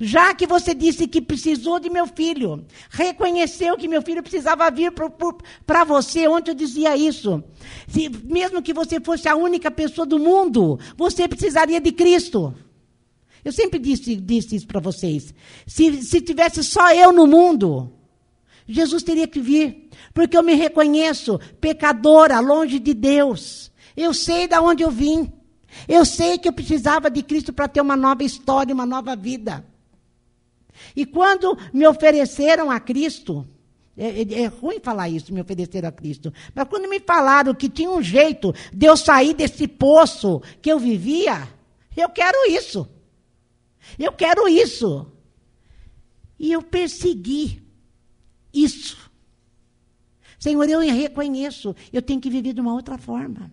Já 0.00 0.34
que 0.34 0.46
você 0.46 0.74
disse 0.74 1.06
que 1.06 1.20
precisou 1.20 1.78
de 1.78 1.90
meu 1.90 2.06
filho, 2.06 2.64
reconheceu 2.88 3.76
que 3.76 3.86
meu 3.86 4.00
filho 4.00 4.22
precisava 4.22 4.70
vir 4.70 4.90
para 5.66 5.84
você, 5.84 6.26
onde 6.26 6.50
eu 6.50 6.54
dizia 6.54 6.96
isso. 6.96 7.44
Se, 7.86 8.08
mesmo 8.08 8.62
que 8.62 8.72
você 8.72 8.98
fosse 8.98 9.28
a 9.28 9.36
única 9.36 9.70
pessoa 9.70 10.06
do 10.06 10.18
mundo, 10.18 10.80
você 10.96 11.28
precisaria 11.28 11.78
de 11.78 11.92
Cristo. 11.92 12.54
Eu 13.44 13.52
sempre 13.52 13.78
disse, 13.78 14.16
disse 14.16 14.56
isso 14.56 14.66
para 14.66 14.80
vocês. 14.80 15.34
Se, 15.66 16.02
se 16.02 16.22
tivesse 16.22 16.64
só 16.64 16.90
eu 16.94 17.12
no 17.12 17.26
mundo, 17.26 17.92
Jesus 18.66 19.02
teria 19.02 19.26
que 19.26 19.40
vir, 19.40 19.88
porque 20.14 20.36
eu 20.36 20.42
me 20.42 20.54
reconheço 20.54 21.38
pecadora, 21.60 22.40
longe 22.40 22.78
de 22.78 22.94
Deus. 22.94 23.72
Eu 23.96 24.14
sei 24.14 24.46
de 24.46 24.58
onde 24.58 24.82
eu 24.82 24.90
vim. 24.90 25.32
Eu 25.88 26.04
sei 26.04 26.38
que 26.38 26.48
eu 26.48 26.52
precisava 26.52 27.10
de 27.10 27.22
Cristo 27.22 27.52
para 27.52 27.68
ter 27.68 27.80
uma 27.80 27.96
nova 27.96 28.22
história, 28.22 28.74
uma 28.74 28.86
nova 28.86 29.16
vida. 29.16 29.64
E 30.94 31.04
quando 31.06 31.56
me 31.72 31.86
ofereceram 31.86 32.70
a 32.70 32.78
Cristo, 32.78 33.46
é, 33.96 34.22
é, 34.22 34.42
é, 34.42 34.46
ruim 34.46 34.80
falar 34.80 35.08
isso, 35.08 35.32
me 35.32 35.40
ofereceram 35.40 35.88
a 35.88 35.92
Cristo, 35.92 36.32
mas 36.54 36.68
quando 36.68 36.88
me 36.88 37.00
falaram 37.00 37.54
que 37.54 37.68
tinha 37.68 37.90
um 37.90 38.02
jeito 38.02 38.54
de 38.72 38.86
eu 38.86 38.96
sair 38.96 39.34
desse 39.34 39.68
poço 39.68 40.40
que 40.60 40.70
eu 40.70 40.78
vivia, 40.78 41.48
eu 41.96 42.08
quero 42.08 42.50
isso. 42.50 42.88
Eu 43.98 44.12
quero 44.12 44.48
isso. 44.48 45.06
E 46.38 46.52
eu 46.52 46.62
persegui 46.62 47.61
isso. 48.52 49.10
Senhor, 50.38 50.68
eu 50.68 50.80
reconheço, 50.80 51.74
eu 51.92 52.02
tenho 52.02 52.20
que 52.20 52.28
viver 52.28 52.52
de 52.52 52.60
uma 52.60 52.74
outra 52.74 52.98
forma. 52.98 53.52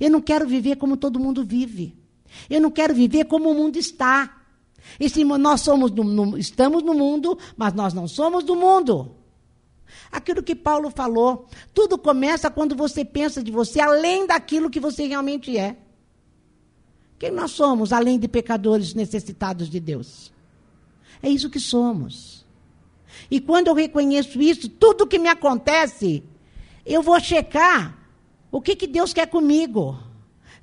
Eu 0.00 0.10
não 0.10 0.20
quero 0.20 0.46
viver 0.46 0.76
como 0.76 0.96
todo 0.96 1.20
mundo 1.20 1.44
vive. 1.44 1.96
Eu 2.50 2.60
não 2.60 2.70
quero 2.70 2.94
viver 2.94 3.24
como 3.26 3.50
o 3.50 3.54
mundo 3.54 3.76
está. 3.76 4.42
E 4.98 5.08
se 5.08 5.24
nós 5.24 5.60
somos 5.60 5.90
no, 5.90 6.36
estamos 6.36 6.82
no 6.82 6.94
mundo, 6.94 7.38
mas 7.56 7.72
nós 7.72 7.94
não 7.94 8.08
somos 8.08 8.44
do 8.44 8.56
mundo. 8.56 9.14
Aquilo 10.10 10.42
que 10.42 10.54
Paulo 10.54 10.90
falou, 10.90 11.46
tudo 11.72 11.96
começa 11.98 12.50
quando 12.50 12.74
você 12.74 13.04
pensa 13.04 13.42
de 13.42 13.50
você 13.50 13.80
além 13.80 14.26
daquilo 14.26 14.70
que 14.70 14.80
você 14.80 15.06
realmente 15.06 15.56
é. 15.56 15.76
Quem 17.18 17.30
nós 17.30 17.52
somos, 17.52 17.92
além 17.92 18.18
de 18.18 18.28
pecadores 18.28 18.94
necessitados 18.94 19.68
de 19.68 19.80
Deus? 19.80 20.32
É 21.22 21.28
isso 21.28 21.48
que 21.48 21.60
somos. 21.60 22.43
E 23.30 23.40
quando 23.40 23.68
eu 23.68 23.74
reconheço 23.74 24.40
isso, 24.40 24.68
tudo 24.68 25.06
que 25.06 25.18
me 25.18 25.28
acontece, 25.28 26.22
eu 26.84 27.02
vou 27.02 27.18
checar 27.20 27.96
o 28.50 28.60
que, 28.60 28.76
que 28.76 28.86
Deus 28.86 29.12
quer 29.12 29.26
comigo. 29.26 29.98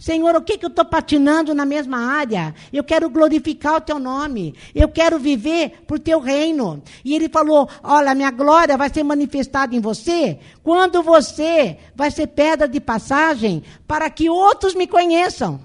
Senhor, 0.01 0.35
o 0.35 0.41
que, 0.41 0.57
que 0.57 0.65
eu 0.65 0.69
estou 0.69 0.83
patinando 0.83 1.53
na 1.53 1.63
mesma 1.63 1.99
área? 1.99 2.55
Eu 2.73 2.83
quero 2.83 3.07
glorificar 3.07 3.75
o 3.75 3.81
teu 3.81 3.99
nome. 3.99 4.55
Eu 4.73 4.89
quero 4.89 5.19
viver 5.19 5.83
por 5.85 5.99
teu 5.99 6.19
reino. 6.19 6.81
E 7.05 7.13
ele 7.13 7.29
falou: 7.29 7.69
Olha, 7.83 8.15
minha 8.15 8.31
glória 8.31 8.75
vai 8.75 8.89
ser 8.91 9.03
manifestada 9.03 9.75
em 9.75 9.79
você 9.79 10.39
quando 10.63 11.03
você 11.03 11.77
vai 11.95 12.09
ser 12.09 12.25
pedra 12.25 12.67
de 12.67 12.79
passagem 12.79 13.61
para 13.87 14.09
que 14.09 14.27
outros 14.27 14.73
me 14.73 14.87
conheçam. 14.87 15.61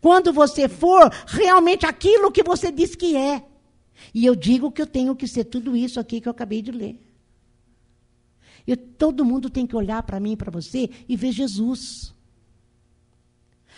Quando 0.00 0.32
você 0.32 0.68
for 0.68 1.12
realmente 1.28 1.86
aquilo 1.86 2.32
que 2.32 2.42
você 2.42 2.72
diz 2.72 2.96
que 2.96 3.16
é. 3.16 3.40
E 4.14 4.24
eu 4.24 4.34
digo 4.34 4.70
que 4.70 4.80
eu 4.80 4.86
tenho 4.86 5.14
que 5.14 5.26
ser 5.26 5.44
tudo 5.44 5.76
isso 5.76 5.98
aqui 6.00 6.20
que 6.20 6.28
eu 6.28 6.32
acabei 6.32 6.62
de 6.62 6.70
ler. 6.70 7.00
Eu, 8.66 8.76
todo 8.76 9.24
mundo 9.24 9.48
tem 9.48 9.66
que 9.66 9.76
olhar 9.76 10.02
para 10.02 10.20
mim 10.20 10.32
e 10.32 10.36
para 10.36 10.50
você 10.50 10.90
e 11.08 11.16
ver 11.16 11.32
Jesus. 11.32 12.14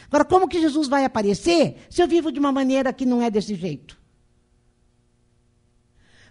Agora, 0.07 0.25
como 0.25 0.49
que 0.49 0.61
Jesus 0.61 0.89
vai 0.89 1.05
aparecer 1.05 1.77
se 1.89 2.03
eu 2.03 2.09
vivo 2.09 2.33
de 2.33 2.41
uma 2.41 2.51
maneira 2.51 2.93
que 2.93 3.07
não 3.07 3.23
é 3.23 3.31
desse 3.31 3.55
jeito? 3.55 3.99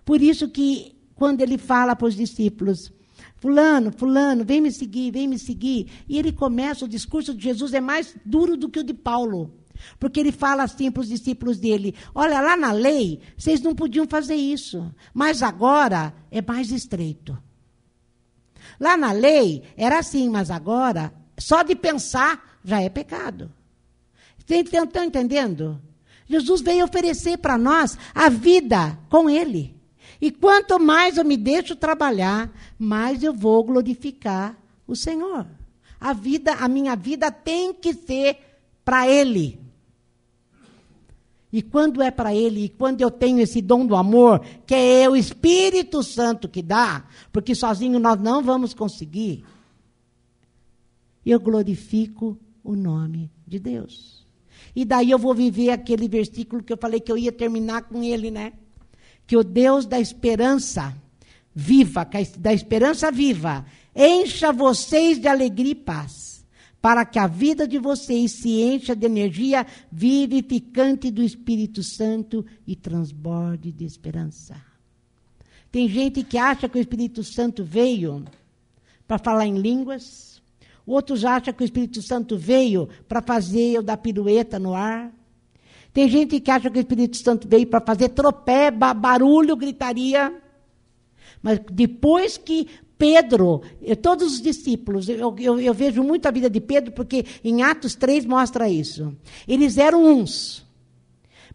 Por 0.04 0.22
isso 0.22 0.50
que, 0.50 0.98
quando 1.16 1.42
ele 1.42 1.58
fala 1.58 1.96
para 1.96 2.08
os 2.08 2.16
discípulos, 2.16 2.92
Fulano, 3.38 3.92
Fulano, 3.92 4.44
vem 4.44 4.60
me 4.60 4.72
seguir, 4.72 5.12
vem 5.12 5.28
me 5.28 5.40
seguir. 5.40 5.90
E 6.08 6.18
ele 6.18 6.32
começa, 6.32 6.84
o 6.84 6.90
discurso 6.90 7.34
de 7.34 7.44
Jesus 7.44 7.74
é 7.74 7.80
mais 7.80 8.16
duro 8.26 8.58
do 8.58 8.70
que 8.70 8.80
o 8.80 8.84
de 8.84 8.94
Paulo. 8.94 9.54
Porque 10.00 10.20
ele 10.20 10.32
fala 10.32 10.64
assim 10.64 10.92
para 10.92 11.02
os 11.02 11.08
discípulos 11.08 11.58
dele: 11.58 11.96
Olha, 12.14 12.42
lá 12.42 12.56
na 12.56 12.72
lei, 12.72 13.20
vocês 13.38 13.62
não 13.62 13.76
podiam 13.76 14.08
fazer 14.08 14.36
isso. 14.36 14.94
Mas 15.14 15.44
agora 15.44 16.14
é 16.32 16.42
mais 16.42 16.72
estreito. 16.72 17.38
Lá 18.80 18.96
na 18.96 19.12
lei 19.12 19.64
era 19.76 20.00
assim, 20.00 20.30
mas 20.30 20.50
agora, 20.50 21.14
só 21.38 21.64
de 21.64 21.76
pensar 21.76 22.60
já 22.64 22.82
é 22.82 22.90
pecado. 22.90 23.52
Estão 24.38 25.04
entendendo? 25.04 25.82
Jesus 26.28 26.62
veio 26.62 26.86
oferecer 26.86 27.38
para 27.38 27.58
nós 27.58 27.98
a 28.14 28.30
vida 28.30 28.98
com 29.10 29.30
Ele. 29.30 29.76
E 30.22 30.32
quanto 30.32 30.80
mais 30.80 31.18
eu 31.18 31.26
me 31.26 31.38
deixo 31.38 31.76
trabalhar, 31.76 32.52
mais 32.78 33.24
eu 33.24 33.34
vou 33.34 33.64
glorificar 33.64 34.58
o 34.88 34.96
Senhor. 34.96 35.48
A 36.00 36.14
vida, 36.14 36.54
a 36.54 36.68
minha 36.68 36.96
vida 36.96 37.32
tem 37.32 37.74
que 37.74 37.94
ser 37.94 38.38
para 38.84 39.08
Ele. 39.08 39.60
E 41.52 41.62
quando 41.62 42.02
é 42.02 42.12
para 42.12 42.34
Ele, 42.34 42.66
e 42.66 42.70
quando 42.70 43.02
eu 43.02 43.10
tenho 43.10 43.40
esse 43.40 43.62
dom 43.62 43.86
do 43.86 43.96
amor, 43.96 44.42
que 44.68 44.76
é 44.76 45.10
o 45.10 45.16
Espírito 45.16 46.04
Santo 46.04 46.48
que 46.48 46.62
dá, 46.62 47.06
porque 47.32 47.56
sozinho 47.56 48.00
nós 48.00 48.20
não 48.22 48.44
vamos 48.44 48.74
conseguir, 48.74 49.44
eu 51.26 51.40
glorifico 51.40 52.38
o 52.64 52.76
nome 52.76 53.32
de 53.48 53.60
Deus. 53.60 54.28
E 54.76 54.86
daí 54.86 55.10
eu 55.10 55.18
vou 55.18 55.34
viver 55.34 55.72
aquele 55.72 56.08
versículo 56.08 56.64
que 56.64 56.72
eu 56.72 56.78
falei 56.78 57.00
que 57.00 57.12
eu 57.12 57.18
ia 57.18 57.32
terminar 57.32 57.84
com 57.84 58.04
ele, 58.04 58.30
né? 58.30 58.54
Que 59.26 59.36
o 59.36 59.44
Deus 59.44 59.86
da 59.86 60.00
esperança 60.00 60.96
viva, 61.54 62.08
da 62.38 62.54
esperança 62.54 63.12
viva, 63.12 63.66
encha 63.96 64.54
vocês 64.54 65.20
de 65.20 65.28
alegria 65.28 65.72
e 65.72 65.76
paz, 65.76 66.29
para 66.82 67.06
que 67.06 67.20
a 67.20 67.28
vida 67.28 67.68
de 67.68 67.78
vocês 67.78 68.32
se 68.32 68.62
encha 68.62 68.96
de 68.96 69.06
energia 69.06 69.66
vivificante 69.92 71.12
do 71.12 71.22
Espírito 71.22 71.84
Santo 71.84 72.46
e 72.66 72.76
transborde 72.76 73.72
de 73.72 73.86
esperança. 73.86 74.56
Tem 75.72 75.88
gente 75.88 76.24
que 76.24 76.38
acha 76.38 76.70
que 76.70 76.78
o 76.78 76.82
Espírito 76.82 77.24
Santo 77.24 77.64
veio 77.64 78.26
para 79.08 79.18
falar 79.18 79.46
em 79.46 79.58
línguas, 79.58 80.30
Outros 80.90 81.24
acham 81.24 81.54
que 81.54 81.62
o 81.62 81.66
Espírito 81.66 82.02
Santo 82.02 82.36
veio 82.36 82.90
para 83.08 83.22
fazer 83.22 83.74
eu 83.74 83.84
dar 83.84 83.98
pirueta 83.98 84.58
no 84.58 84.74
ar. 84.74 85.14
Tem 85.94 86.10
gente 86.10 86.40
que 86.40 86.50
acha 86.50 86.68
que 86.68 86.80
o 86.80 86.82
Espírito 86.82 87.16
Santo 87.16 87.48
veio 87.48 87.68
para 87.68 87.80
fazer 87.80 88.10
tropé, 88.10 88.72
barulho, 88.72 89.56
gritaria. 89.56 90.34
Mas 91.44 91.60
depois 91.72 92.40
que 92.40 92.68
Pedro, 93.00 93.62
todos 94.02 94.34
os 94.34 94.42
discípulos, 94.42 95.08
eu, 95.08 95.34
eu, 95.40 95.58
eu, 95.58 95.74
vejo 95.74 96.04
muito 96.04 96.26
a 96.26 96.32
vida 96.32 96.50
de 96.50 96.60
Pedro, 96.60 96.92
porque 96.92 97.26
em 97.42 97.64
Atos 97.64 97.96
3 97.96 98.26
mostra 98.26 98.68
isso. 98.68 99.16
Eles 99.48 99.78
eram 99.78 100.04
uns. 100.04 100.68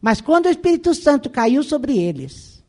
Mas 0.01 0.23
quando 0.23 0.47
o 0.47 0.49
Espírito 0.49 0.95
Santo 0.95 1.29
caiu 1.29 1.63
sobre 1.63 1.99
eles, 1.99 2.65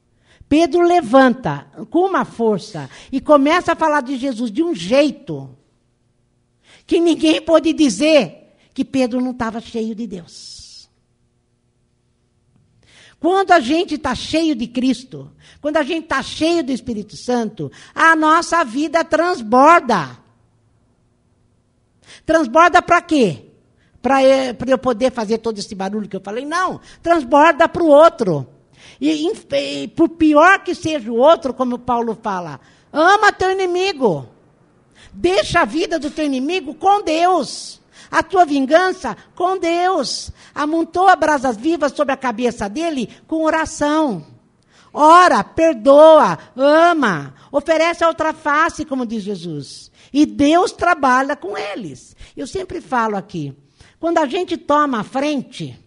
Pedro 0.50 0.86
levanta 0.86 1.66
com 1.90 2.00
uma 2.00 2.26
força 2.26 2.90
e 3.10 3.22
começa 3.22 3.72
a 3.72 3.78
falar 3.78 4.02
de 4.02 4.18
Jesus 4.18 4.52
de 4.52 4.62
um 4.62 4.76
jeito 4.76 5.50
que 6.86 7.00
ninguém 7.00 7.42
pôde 7.42 7.72
dizer 7.72 8.58
que 8.74 8.84
Pedro 8.84 9.22
não 9.22 9.32
estava 9.32 9.62
cheio 9.62 9.96
de 9.96 10.06
Deus. 10.06 10.65
Quando 13.20 13.52
a 13.52 13.60
gente 13.60 13.96
está 13.96 14.14
cheio 14.14 14.56
de 14.56 14.68
Cristo, 14.68 15.32
quando 15.62 15.78
a 15.78 15.84
gente 15.84 16.04
está 16.04 16.22
cheio 16.22 16.64
do 16.64 16.72
Espírito 16.72 17.16
Santo, 17.16 17.72
a 17.94 18.16
nossa 18.16 18.64
vida 18.64 19.04
transborda. 19.04 20.18
Transborda 22.26 22.82
para 22.82 23.02
quê? 23.02 23.46
Para 24.02 24.22
eu 24.68 24.78
poder 24.78 25.12
fazer 25.12 25.40
todo 25.40 25.58
esse 25.58 25.74
barulho 25.74 26.08
que 26.08 26.16
eu 26.16 26.22
falei? 26.22 26.46
Não, 26.46 26.80
transborda 27.02 27.68
para 27.68 27.84
o 27.84 27.88
outro. 27.88 28.48
E, 29.02 29.28
e 29.28 29.88
por 29.88 30.10
pior 30.10 30.60
que 30.60 30.76
seja 30.76 31.12
o 31.12 31.16
outro, 31.16 31.54
como 31.54 31.80
Paulo 31.80 32.18
fala, 32.22 32.60
ama 32.94 33.34
teu 33.34 33.52
inimigo. 33.52 34.28
Deixa 35.12 35.62
a 35.62 35.66
vida 35.66 35.98
do 35.98 36.12
teu 36.12 36.26
inimigo 36.26 36.76
com 36.76 37.02
Deus. 37.02 37.82
A 38.10 38.24
tua 38.24 38.46
vingança 38.46 39.16
com 39.36 39.58
Deus. 39.58 40.32
Amontoa 40.54 41.16
brasas 41.16 41.58
vivas 41.58 41.92
sobre 41.92 42.14
a 42.14 42.18
cabeça 42.18 42.70
dele 42.70 43.10
com 43.28 43.44
oração. 43.44 44.26
Ora, 44.94 45.44
perdoa, 45.44 46.40
ama, 46.56 47.36
oferece 47.52 48.04
a 48.04 48.08
outra 48.08 48.32
face, 48.32 48.86
como 48.86 49.06
diz 49.06 49.24
Jesus. 49.24 49.92
E 50.14 50.26
Deus 50.26 50.72
trabalha 50.72 51.36
com 51.36 51.58
eles. 51.58 52.16
Eu 52.36 52.48
sempre 52.48 52.80
falo 52.80 53.18
aqui, 53.18 53.54
quando 54.00 54.20
a 54.20 54.26
gente 54.26 54.56
toma 54.56 55.02
a 55.02 55.04
frente, 55.04 55.78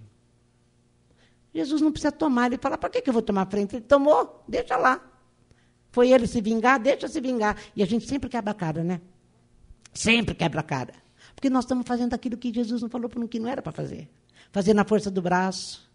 Jesus 1.54 1.80
não 1.80 1.90
precisa 1.90 2.12
tomar. 2.12 2.46
Ele 2.46 2.58
fala, 2.58 2.76
para 2.76 2.90
que, 2.90 3.00
que 3.00 3.08
eu 3.08 3.14
vou 3.14 3.22
tomar 3.22 3.42
a 3.42 3.46
frente? 3.46 3.76
Ele 3.76 3.84
tomou, 3.84 4.44
deixa 4.46 4.76
lá. 4.76 5.00
Foi 5.90 6.12
ele 6.12 6.26
se 6.26 6.40
vingar, 6.40 6.78
deixa 6.78 7.08
se 7.08 7.20
vingar. 7.20 7.56
E 7.74 7.82
a 7.82 7.86
gente 7.86 8.06
sempre 8.06 8.28
quebra 8.28 8.50
a 8.50 8.54
cara, 8.54 8.84
né? 8.84 9.00
Sempre 9.94 10.34
quebra 10.34 10.60
a 10.60 10.62
cara. 10.62 10.92
Porque 11.38 11.48
nós 11.48 11.62
estamos 11.62 11.86
fazendo 11.86 12.14
aquilo 12.14 12.36
que 12.36 12.52
Jesus 12.52 12.82
não 12.82 12.88
falou 12.88 13.08
que 13.08 13.38
não 13.38 13.48
era 13.48 13.62
para 13.62 13.70
fazer. 13.70 14.08
Fazer 14.50 14.74
na 14.74 14.84
força 14.84 15.08
do 15.08 15.22
braço. 15.22 15.88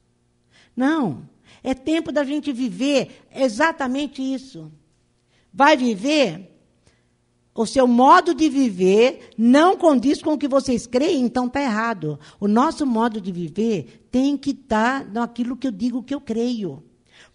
Não. 0.73 1.27
É 1.61 1.73
tempo 1.73 2.13
da 2.13 2.23
gente 2.23 2.53
viver 2.53 3.25
exatamente 3.29 4.21
isso. 4.21 4.71
Vai 5.53 5.75
viver, 5.75 6.49
o 7.53 7.65
seu 7.65 7.85
modo 7.85 8.33
de 8.33 8.47
viver 8.47 9.31
não 9.37 9.75
condiz 9.75 10.21
com 10.21 10.31
o 10.31 10.37
que 10.37 10.47
vocês 10.47 10.87
creem, 10.87 11.25
então 11.25 11.47
está 11.47 11.61
errado. 11.61 12.17
O 12.39 12.47
nosso 12.47 12.85
modo 12.85 13.19
de 13.19 13.29
viver 13.29 14.07
tem 14.09 14.37
que 14.37 14.51
estar 14.51 15.03
tá 15.03 15.11
naquilo 15.11 15.57
que 15.57 15.67
eu 15.67 15.73
digo 15.73 16.03
que 16.03 16.15
eu 16.15 16.21
creio. 16.21 16.81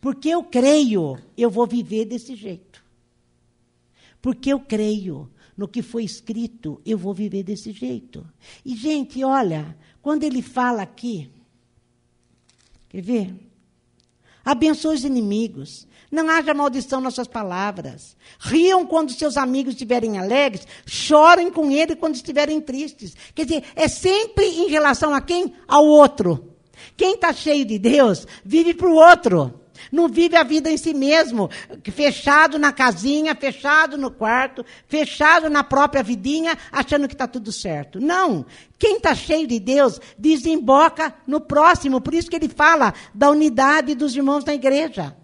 Porque 0.00 0.30
eu 0.30 0.42
creio, 0.42 1.18
eu 1.36 1.50
vou 1.50 1.66
viver 1.66 2.06
desse 2.06 2.34
jeito. 2.34 2.82
Porque 4.22 4.50
eu 4.50 4.60
creio 4.60 5.28
no 5.58 5.66
que 5.66 5.82
foi 5.82 6.04
escrito, 6.04 6.80
eu 6.86 6.96
vou 6.96 7.12
viver 7.12 7.42
desse 7.42 7.72
jeito. 7.72 8.24
E, 8.64 8.76
gente, 8.76 9.24
olha, 9.24 9.76
quando 10.00 10.22
ele 10.22 10.40
fala 10.40 10.82
aqui, 10.82 11.28
quer 12.88 13.02
ver? 13.02 13.34
Abençoe 14.44 14.94
os 14.94 15.04
inimigos. 15.04 15.88
Não 16.12 16.30
haja 16.30 16.54
maldição 16.54 17.00
nas 17.00 17.14
suas 17.14 17.26
palavras. 17.26 18.16
Riam 18.38 18.86
quando 18.86 19.12
seus 19.12 19.36
amigos 19.36 19.74
estiverem 19.74 20.16
alegres. 20.16 20.64
Chorem 20.86 21.50
com 21.50 21.72
ele 21.72 21.96
quando 21.96 22.14
estiverem 22.14 22.60
tristes. 22.60 23.16
Quer 23.34 23.44
dizer, 23.44 23.64
é 23.74 23.88
sempre 23.88 24.46
em 24.46 24.68
relação 24.68 25.12
a 25.12 25.20
quem? 25.20 25.52
Ao 25.66 25.84
outro. 25.84 26.54
Quem 26.96 27.14
está 27.14 27.32
cheio 27.32 27.64
de 27.64 27.80
Deus, 27.80 28.28
vive 28.44 28.74
para 28.74 28.88
o 28.88 28.94
outro. 28.94 29.57
Não 29.90 30.08
vive 30.08 30.36
a 30.36 30.42
vida 30.42 30.70
em 30.70 30.76
si 30.76 30.94
mesmo, 30.94 31.50
fechado 31.92 32.58
na 32.58 32.72
casinha, 32.72 33.34
fechado 33.34 33.96
no 33.96 34.10
quarto, 34.10 34.64
fechado 34.86 35.48
na 35.48 35.64
própria 35.64 36.02
vidinha, 36.02 36.56
achando 36.70 37.08
que 37.08 37.14
está 37.14 37.26
tudo 37.26 37.52
certo. 37.52 38.00
Não. 38.00 38.44
Quem 38.78 38.96
está 38.96 39.14
cheio 39.14 39.46
de 39.46 39.58
Deus 39.58 40.00
desemboca 40.18 41.14
no 41.26 41.40
próximo. 41.40 42.00
Por 42.00 42.14
isso 42.14 42.30
que 42.30 42.36
ele 42.36 42.48
fala 42.48 42.94
da 43.14 43.30
unidade 43.30 43.94
dos 43.94 44.14
irmãos 44.14 44.44
da 44.44 44.54
igreja. 44.54 45.16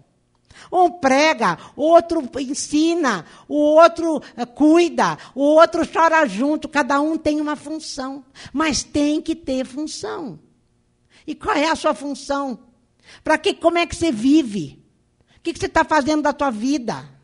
Um 0.71 0.89
prega, 0.89 1.57
outro 1.75 2.23
ensina, 2.39 3.25
o 3.47 3.55
outro 3.55 4.21
eh, 4.35 4.45
cuida, 4.45 5.17
o 5.33 5.41
outro 5.41 5.87
chora 5.87 6.25
junto, 6.25 6.67
cada 6.67 6.99
um 6.99 7.17
tem 7.17 7.39
uma 7.39 7.55
função. 7.55 8.25
Mas 8.51 8.83
tem 8.83 9.21
que 9.21 9.35
ter 9.35 9.65
função. 9.65 10.39
E 11.27 11.33
qual 11.33 11.55
é 11.55 11.69
a 11.69 11.75
sua 11.75 11.93
função? 11.93 12.59
Para 13.23 13.37
que, 13.37 13.53
como 13.53 13.77
é 13.77 13.85
que 13.85 13.95
você 13.95 14.11
vive? 14.11 14.83
O 15.37 15.41
que, 15.41 15.53
que 15.53 15.59
você 15.59 15.67
está 15.67 15.83
fazendo 15.83 16.23
da 16.23 16.33
tua 16.33 16.49
vida? 16.49 17.15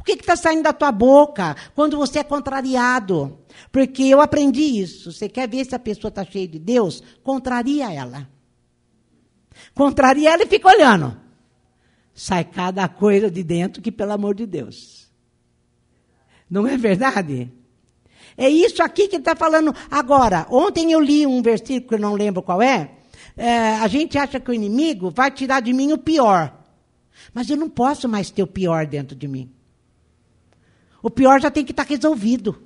O 0.00 0.04
que 0.04 0.12
está 0.12 0.36
saindo 0.36 0.62
da 0.62 0.72
tua 0.72 0.92
boca 0.92 1.56
quando 1.74 1.96
você 1.96 2.20
é 2.20 2.24
contrariado? 2.24 3.38
Porque 3.70 4.04
eu 4.04 4.20
aprendi 4.20 4.80
isso. 4.80 5.12
Você 5.12 5.28
quer 5.28 5.48
ver 5.48 5.64
se 5.64 5.74
a 5.74 5.78
pessoa 5.78 6.08
está 6.08 6.24
cheia 6.24 6.46
de 6.46 6.58
Deus? 6.58 7.02
Contraria 7.22 7.92
ela. 7.92 8.28
Contraria 9.74 10.30
ela 10.32 10.44
e 10.44 10.46
fica 10.46 10.68
olhando. 10.68 11.16
Sai 12.14 12.44
cada 12.44 12.88
coisa 12.88 13.30
de 13.30 13.42
dentro 13.42 13.82
que, 13.82 13.90
pelo 13.90 14.12
amor 14.12 14.34
de 14.34 14.46
Deus. 14.46 15.10
Não 16.48 16.66
é 16.66 16.76
verdade? 16.76 17.50
É 18.36 18.48
isso 18.48 18.82
aqui 18.82 19.08
que 19.08 19.16
ele 19.16 19.22
está 19.22 19.34
falando. 19.34 19.74
Agora, 19.90 20.46
ontem 20.50 20.92
eu 20.92 21.00
li 21.00 21.26
um 21.26 21.42
versículo 21.42 21.88
que 21.88 21.94
eu 21.94 21.98
não 21.98 22.14
lembro 22.14 22.42
qual 22.42 22.62
é, 22.62 22.98
é, 23.36 23.74
a 23.76 23.88
gente 23.88 24.18
acha 24.18 24.38
que 24.38 24.50
o 24.50 24.54
inimigo 24.54 25.10
vai 25.10 25.30
tirar 25.30 25.60
de 25.60 25.72
mim 25.72 25.92
o 25.92 25.98
pior. 25.98 26.52
Mas 27.32 27.48
eu 27.48 27.56
não 27.56 27.68
posso 27.68 28.08
mais 28.08 28.30
ter 28.30 28.42
o 28.42 28.46
pior 28.46 28.86
dentro 28.86 29.16
de 29.16 29.28
mim. 29.28 29.50
O 31.02 31.10
pior 31.10 31.40
já 31.40 31.50
tem 31.50 31.64
que 31.64 31.72
estar 31.72 31.84
resolvido. 31.84 32.62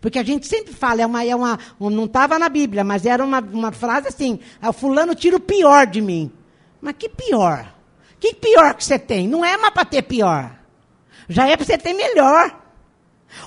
Porque 0.00 0.18
a 0.18 0.22
gente 0.22 0.46
sempre 0.46 0.72
fala, 0.72 1.02
é 1.02 1.06
uma, 1.06 1.24
é 1.24 1.34
uma 1.34 1.58
não 1.80 2.04
estava 2.04 2.38
na 2.38 2.48
Bíblia, 2.48 2.84
mas 2.84 3.06
era 3.06 3.24
uma, 3.24 3.40
uma 3.40 3.72
frase 3.72 4.08
assim: 4.08 4.38
ah, 4.60 4.72
fulano 4.72 5.14
tira 5.14 5.36
o 5.36 5.40
pior 5.40 5.86
de 5.86 6.00
mim. 6.00 6.30
Mas 6.80 6.96
que 6.98 7.08
pior? 7.08 7.74
Que 8.20 8.34
pior 8.34 8.74
que 8.74 8.84
você 8.84 8.98
tem? 8.98 9.26
Não 9.26 9.44
é 9.44 9.56
mais 9.56 9.72
para 9.72 9.84
ter 9.84 10.02
pior. 10.02 10.58
Já 11.28 11.46
é 11.48 11.56
para 11.56 11.64
você 11.64 11.78
ter 11.78 11.94
melhor. 11.94 12.63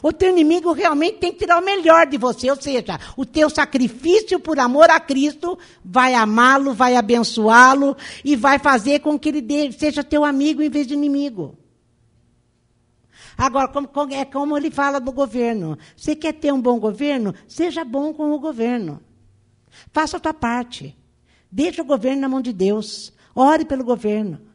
O 0.02 0.12
teu 0.12 0.30
inimigo 0.30 0.72
realmente 0.72 1.18
tem 1.18 1.32
que 1.32 1.40
tirar 1.40 1.62
o 1.62 1.66
melhor 1.66 2.08
de 2.08 2.18
você, 2.18 2.50
ou 2.50 2.62
seja, 2.62 3.00
o 3.16 3.26
teu 3.26 3.50
sacrifício 3.50 4.40
por 4.40 4.60
amor 4.60 4.90
a 4.90 5.00
Cristo 5.00 5.58
vai 5.84 6.14
amá-lo, 6.14 6.74
vai 6.74 6.96
abençoá-lo 6.96 7.96
e 8.24 8.36
vai 8.36 8.60
fazer 8.60 9.00
com 9.00 9.18
que 9.18 9.30
ele 9.30 9.72
seja 9.72 10.04
teu 10.04 10.24
amigo 10.24 10.62
em 10.62 10.70
vez 10.70 10.88
de 10.88 10.94
inimigo. 10.94 11.58
Agora, 13.38 13.68
como, 13.68 13.88
é 14.12 14.26
como 14.26 14.58
ele 14.58 14.72
fala 14.72 15.00
do 15.00 15.12
governo. 15.12 15.78
Você 15.96 16.16
quer 16.16 16.34
ter 16.34 16.52
um 16.52 16.60
bom 16.60 16.80
governo? 16.80 17.36
Seja 17.48 17.86
bom 17.86 18.12
com 18.12 18.32
o 18.32 18.40
governo. 18.40 19.00
Faça 19.94 20.18
a 20.18 20.20
tua 20.20 20.34
parte. 20.34 20.98
Deixa 21.52 21.84
o 21.84 21.86
governo 21.86 22.22
na 22.22 22.30
mão 22.30 22.42
de 22.42 22.52
Deus. 22.52 23.14
Ore 23.36 23.64
pelo 23.64 23.84
governo. 23.84 24.47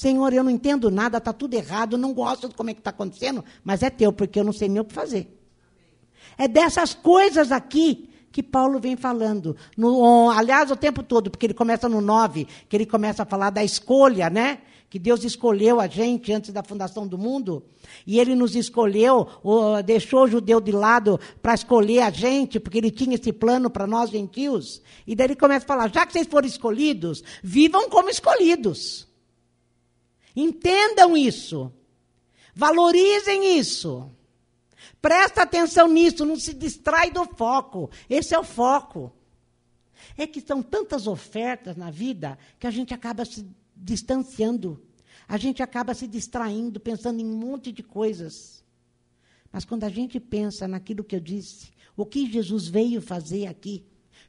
Senhor, 0.00 0.32
eu 0.32 0.42
não 0.42 0.50
entendo 0.50 0.90
nada, 0.90 1.18
está 1.18 1.30
tudo 1.30 1.52
errado, 1.52 1.98
não 1.98 2.14
gosto 2.14 2.48
de 2.48 2.54
como 2.54 2.70
é 2.70 2.72
que 2.72 2.80
está 2.80 2.88
acontecendo, 2.88 3.44
mas 3.62 3.82
é 3.82 3.90
teu, 3.90 4.10
porque 4.10 4.40
eu 4.40 4.44
não 4.44 4.50
sei 4.50 4.66
nem 4.66 4.80
o 4.80 4.84
que 4.86 4.94
fazer. 4.94 5.38
É 6.38 6.48
dessas 6.48 6.94
coisas 6.94 7.52
aqui 7.52 8.08
que 8.32 8.42
Paulo 8.42 8.80
vem 8.80 8.96
falando. 8.96 9.54
No, 9.76 10.30
aliás, 10.30 10.70
o 10.70 10.76
tempo 10.76 11.02
todo, 11.02 11.30
porque 11.30 11.44
ele 11.44 11.52
começa 11.52 11.86
no 11.86 12.00
9, 12.00 12.48
que 12.66 12.74
ele 12.78 12.86
começa 12.86 13.24
a 13.24 13.26
falar 13.26 13.50
da 13.50 13.62
escolha, 13.62 14.30
né? 14.30 14.60
Que 14.88 14.98
Deus 14.98 15.22
escolheu 15.22 15.78
a 15.78 15.86
gente 15.86 16.32
antes 16.32 16.50
da 16.50 16.62
fundação 16.62 17.06
do 17.06 17.18
mundo. 17.18 17.62
E 18.06 18.18
ele 18.18 18.34
nos 18.34 18.56
escolheu, 18.56 19.28
deixou 19.84 20.24
o 20.24 20.28
judeu 20.28 20.62
de 20.62 20.72
lado 20.72 21.20
para 21.42 21.52
escolher 21.52 22.00
a 22.00 22.10
gente, 22.10 22.58
porque 22.58 22.78
ele 22.78 22.90
tinha 22.90 23.16
esse 23.16 23.34
plano 23.34 23.68
para 23.68 23.86
nós 23.86 24.08
gentios. 24.08 24.80
E 25.06 25.14
daí 25.14 25.26
ele 25.26 25.36
começa 25.36 25.66
a 25.66 25.68
falar: 25.68 25.92
já 25.92 26.06
que 26.06 26.14
vocês 26.14 26.26
foram 26.26 26.48
escolhidos, 26.48 27.22
vivam 27.42 27.90
como 27.90 28.08
escolhidos. 28.08 29.09
Entendam 30.34 31.16
isso. 31.16 31.72
Valorizem 32.54 33.58
isso. 33.58 34.10
Presta 35.00 35.42
atenção 35.42 35.88
nisso, 35.88 36.24
não 36.24 36.36
se 36.36 36.52
distrai 36.52 37.10
do 37.10 37.24
foco. 37.24 37.90
Esse 38.08 38.34
é 38.34 38.38
o 38.38 38.44
foco. 38.44 39.12
É 40.16 40.26
que 40.26 40.40
são 40.40 40.62
tantas 40.62 41.06
ofertas 41.06 41.76
na 41.76 41.90
vida 41.90 42.38
que 42.58 42.66
a 42.66 42.70
gente 42.70 42.92
acaba 42.92 43.24
se 43.24 43.46
distanciando. 43.74 44.82
A 45.26 45.36
gente 45.36 45.62
acaba 45.62 45.94
se 45.94 46.06
distraindo, 46.06 46.80
pensando 46.80 47.20
em 47.20 47.24
um 47.24 47.36
monte 47.36 47.72
de 47.72 47.82
coisas. 47.82 48.64
Mas 49.52 49.64
quando 49.64 49.84
a 49.84 49.88
gente 49.88 50.20
pensa 50.20 50.68
naquilo 50.68 51.04
que 51.04 51.16
eu 51.16 51.20
disse, 51.20 51.70
o 51.96 52.04
que 52.04 52.30
Jesus 52.30 52.68
veio 52.68 53.00
fazer 53.00 53.46
aqui 53.46 53.84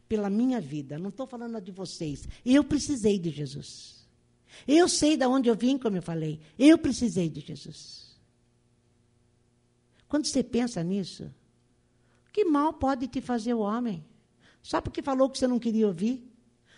pela 0.07 0.29
minha 0.29 0.59
vida, 0.59 0.99
não 0.99 1.09
estou 1.09 1.25
falando 1.25 1.59
de 1.61 1.71
vocês, 1.71 2.27
eu 2.45 2.63
precisei 2.63 3.17
de 3.17 3.29
Jesus. 3.29 4.00
Eu 4.67 4.87
sei 4.87 5.17
de 5.17 5.25
onde 5.25 5.49
eu 5.49 5.55
vim, 5.55 5.77
como 5.77 5.97
eu 5.97 6.01
falei. 6.01 6.39
Eu 6.57 6.77
precisei 6.77 7.29
de 7.29 7.41
Jesus. 7.41 8.19
Quando 10.07 10.25
você 10.25 10.43
pensa 10.43 10.83
nisso, 10.83 11.33
que 12.33 12.45
mal 12.45 12.73
pode 12.73 13.07
te 13.07 13.21
fazer 13.21 13.53
o 13.53 13.59
homem? 13.59 14.05
Só 14.61 14.81
porque 14.81 15.01
falou 15.01 15.29
que 15.29 15.37
você 15.37 15.47
não 15.47 15.59
queria 15.59 15.87
ouvir? 15.87 16.29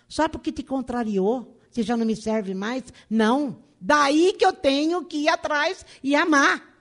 Só 0.08 0.30
porque 0.30 0.52
te 0.52 0.64
contrariou? 0.64 1.60
Você 1.70 1.84
já 1.84 1.98
não 1.98 2.06
me 2.06 2.16
serve 2.16 2.54
mais? 2.54 2.84
Não. 3.10 3.64
Daí 3.82 4.34
que 4.34 4.46
eu 4.46 4.54
tenho 4.54 5.04
que 5.06 5.18
ir 5.18 5.30
atrás 5.30 5.86
e 6.02 6.16
amar. 6.16 6.72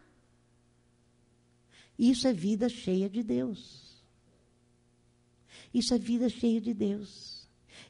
Isso 1.99 2.29
é 2.29 2.33
vida 2.33 2.69
cheia 2.69 3.09
de 3.09 3.23
Deus. 3.23 4.03
Isso 5.73 5.95
é 5.95 5.99
vida 5.99 6.29
cheia 6.29 6.61
de 6.61 6.75
Deus 6.75 7.42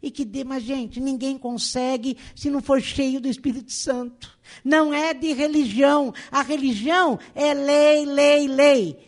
e 0.03 0.11
que 0.11 0.25
dê, 0.25 0.43
mas 0.43 0.65
gente, 0.65 1.01
ninguém 1.01 1.39
consegue 1.39 2.17
se 2.35 2.51
não 2.51 2.61
for 2.61 2.81
cheio 2.81 3.21
do 3.21 3.29
Espírito 3.29 3.73
Santo. 3.73 4.37
Não 4.65 4.93
é 4.93 5.15
de 5.15 5.33
religião. 5.33 6.13
A 6.31 6.43
religião 6.43 7.19
é 7.35 7.55
lei, 7.55 8.05
lei, 8.05 8.49
lei. 8.49 8.99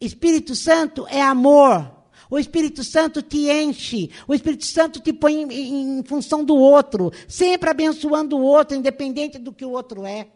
Espírito 0.00 0.54
Santo 0.54 1.06
é 1.08 1.22
amor. 1.22 1.90
O 2.28 2.38
Espírito 2.38 2.84
Santo 2.84 3.22
te 3.22 3.50
enche. 3.50 4.10
O 4.28 4.34
Espírito 4.34 4.66
Santo 4.66 5.00
te 5.00 5.12
põe 5.12 5.42
em, 5.42 5.98
em 5.98 6.02
função 6.02 6.44
do 6.44 6.54
outro, 6.54 7.10
sempre 7.26 7.70
abençoando 7.70 8.36
o 8.36 8.42
outro, 8.42 8.76
independente 8.76 9.38
do 9.38 9.52
que 9.52 9.64
o 9.64 9.70
outro 9.70 10.04
é 10.04 10.28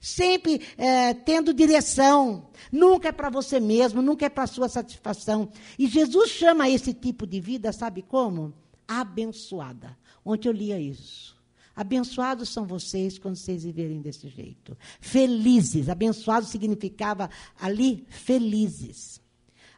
sempre 0.00 0.62
é, 0.78 1.12
tendo 1.12 1.52
direção. 1.52 2.48
Nunca 2.72 3.08
é 3.08 3.12
para 3.12 3.28
você 3.28 3.60
mesmo, 3.60 4.00
nunca 4.00 4.26
é 4.26 4.28
para 4.28 4.46
sua 4.46 4.68
satisfação. 4.68 5.50
E 5.78 5.86
Jesus 5.86 6.30
chama 6.30 6.68
esse 6.68 6.94
tipo 6.94 7.26
de 7.26 7.40
vida, 7.40 7.72
sabe 7.72 8.02
como? 8.02 8.54
Abençoada. 8.90 9.96
Ontem 10.24 10.48
eu 10.48 10.52
lia 10.52 10.80
isso. 10.80 11.38
Abençoados 11.76 12.48
são 12.48 12.66
vocês 12.66 13.18
quando 13.18 13.36
vocês 13.36 13.62
viverem 13.62 14.02
desse 14.02 14.28
jeito. 14.28 14.76
Felizes. 15.00 15.88
Abençoado 15.88 16.44
significava 16.44 17.30
ali 17.58 18.04
felizes. 18.08 19.20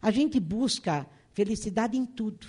A 0.00 0.10
gente 0.10 0.40
busca 0.40 1.06
felicidade 1.32 1.96
em 1.96 2.06
tudo. 2.06 2.46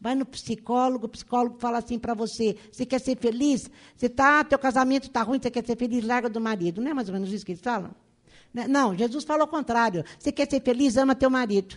Vai 0.00 0.14
no 0.14 0.24
psicólogo, 0.24 1.06
o 1.06 1.08
psicólogo 1.08 1.58
fala 1.58 1.78
assim 1.78 1.98
para 1.98 2.14
você: 2.14 2.56
você 2.70 2.86
quer 2.86 3.00
ser 3.00 3.16
feliz? 3.18 3.68
Você 3.96 4.08
tá, 4.08 4.44
teu 4.44 4.58
casamento 4.58 5.08
está 5.08 5.22
ruim, 5.22 5.40
você 5.40 5.50
quer 5.50 5.66
ser 5.66 5.76
feliz, 5.76 6.04
larga 6.04 6.28
do 6.28 6.40
marido. 6.40 6.80
Não 6.80 6.90
é 6.90 6.94
mais 6.94 7.08
ou 7.08 7.14
menos 7.14 7.32
isso 7.32 7.44
que 7.44 7.52
eles 7.52 7.62
falam? 7.62 7.94
Né? 8.54 8.68
Não, 8.68 8.96
Jesus 8.96 9.24
fala 9.24 9.44
o 9.44 9.48
contrário. 9.48 10.04
Você 10.18 10.30
quer 10.30 10.48
ser 10.48 10.62
feliz, 10.62 10.96
ama 10.96 11.14
teu 11.14 11.28
marido. 11.28 11.76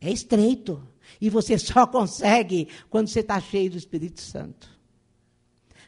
É 0.00 0.10
estreito. 0.10 0.82
E 1.20 1.30
você 1.30 1.58
só 1.58 1.86
consegue 1.86 2.68
quando 2.90 3.08
você 3.08 3.20
está 3.20 3.40
cheio 3.40 3.70
do 3.70 3.76
Espírito 3.76 4.20
Santo. 4.20 4.68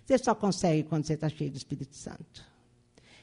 Você 0.05 0.19
só 0.19 0.35
consegue 0.35 0.85
quando 0.85 1.05
você 1.05 1.15
está 1.15 1.29
cheio 1.29 1.51
do 1.51 1.57
Espírito 1.57 1.97
Santo. 1.97 2.45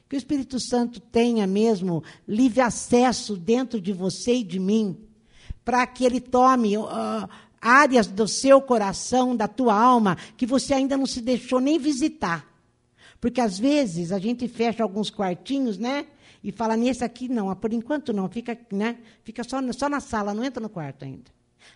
Que 0.09 0.15
o 0.15 0.17
Espírito 0.17 0.59
Santo 0.59 0.99
tenha 0.99 1.47
mesmo 1.47 2.03
livre 2.27 2.61
acesso 2.61 3.37
dentro 3.37 3.79
de 3.79 3.93
você 3.93 4.35
e 4.35 4.43
de 4.43 4.59
mim, 4.59 4.97
para 5.63 5.87
que 5.87 6.03
ele 6.03 6.19
tome 6.19 6.77
uh, 6.77 6.83
áreas 7.61 8.07
do 8.07 8.27
seu 8.27 8.61
coração, 8.61 9.35
da 9.35 9.47
tua 9.47 9.73
alma, 9.73 10.17
que 10.35 10.45
você 10.45 10.73
ainda 10.73 10.97
não 10.97 11.05
se 11.05 11.21
deixou 11.21 11.61
nem 11.61 11.79
visitar. 11.79 12.45
Porque 13.21 13.39
às 13.39 13.57
vezes 13.57 14.11
a 14.11 14.19
gente 14.19 14.47
fecha 14.49 14.83
alguns 14.83 15.09
quartinhos, 15.09 15.77
né? 15.77 16.05
E 16.43 16.51
fala, 16.51 16.75
nesse 16.75 17.05
aqui 17.05 17.29
não, 17.29 17.55
por 17.55 17.71
enquanto 17.71 18.11
não, 18.11 18.27
fica, 18.27 18.59
né? 18.69 18.97
fica 19.23 19.45
só, 19.45 19.59
só 19.71 19.87
na 19.87 20.01
sala, 20.01 20.33
não 20.33 20.43
entra 20.43 20.61
no 20.61 20.67
quarto 20.67 21.05
ainda. 21.05 21.31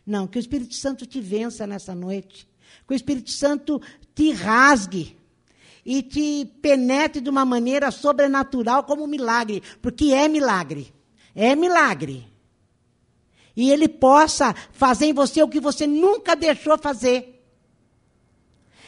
Não, 0.06 0.28
que 0.28 0.38
o 0.38 0.40
Espírito 0.40 0.76
Santo 0.76 1.06
te 1.06 1.20
vença 1.20 1.68
nessa 1.68 1.94
noite. 1.94 2.48
Que 2.88 2.94
o 2.94 2.96
Espírito 2.96 3.32
Santo 3.32 3.82
te 4.16 4.32
rasgue 4.32 5.18
e 5.86 6.02
te 6.02 6.46
penetre 6.62 7.22
de 7.22 7.30
uma 7.30 7.46
maneira 7.46 7.92
sobrenatural 7.92 8.84
como 8.84 9.04
um 9.04 9.08
milagre, 9.08 9.64
porque 9.82 10.14
é 10.14 10.28
milagre. 10.28 10.94
É 11.34 11.56
milagre. 11.56 12.28
E 13.56 13.72
ele 13.72 13.88
possa 13.88 14.54
fazer 14.72 15.06
em 15.06 15.14
você 15.14 15.42
o 15.42 15.48
que 15.48 15.60
você 15.60 15.88
nunca 15.88 16.36
deixou 16.36 16.78
fazer. 16.78 17.44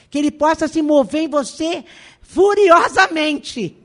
Que 0.10 0.18
ele 0.18 0.30
possa 0.30 0.68
se 0.68 0.82
mover 0.82 1.24
em 1.24 1.28
você 1.30 1.86
furiosamente. 2.22 3.78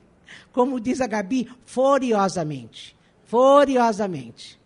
Como 0.52 0.80
diz 0.80 1.00
a 1.00 1.06
Gabi, 1.06 1.48
furiosamente. 1.64 2.96
Furiosamente. 3.24 4.58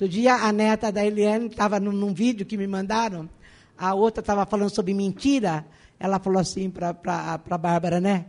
Outro 0.00 0.08
dia, 0.08 0.34
a 0.34 0.50
neta 0.50 0.90
da 0.90 1.04
Eliane 1.04 1.48
estava 1.48 1.78
num, 1.78 1.92
num, 1.92 2.14
vídeo 2.14 2.46
que 2.46 2.56
me 2.56 2.66
mandaram, 2.66 3.28
a 3.76 3.92
outra 3.92 4.22
estava 4.22 4.46
falando 4.46 4.74
sobre 4.74 4.94
mentira. 4.94 5.66
Ela 5.98 6.18
falou 6.18 6.40
assim 6.40 6.70
para 6.70 6.88
a 6.88 7.58
Bárbara, 7.58 8.00
né? 8.00 8.24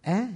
É? 0.00 0.28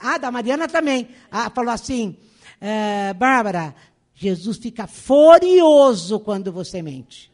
Ah, 0.00 0.18
da 0.18 0.30
Mariana 0.30 0.68
também. 0.68 1.08
Ah, 1.32 1.50
falou 1.50 1.74
assim, 1.74 2.16
é, 2.60 3.12
Bárbara, 3.12 3.74
Jesus 4.14 4.56
fica 4.58 4.86
furioso 4.86 6.20
quando 6.20 6.52
você 6.52 6.80
mente. 6.80 7.28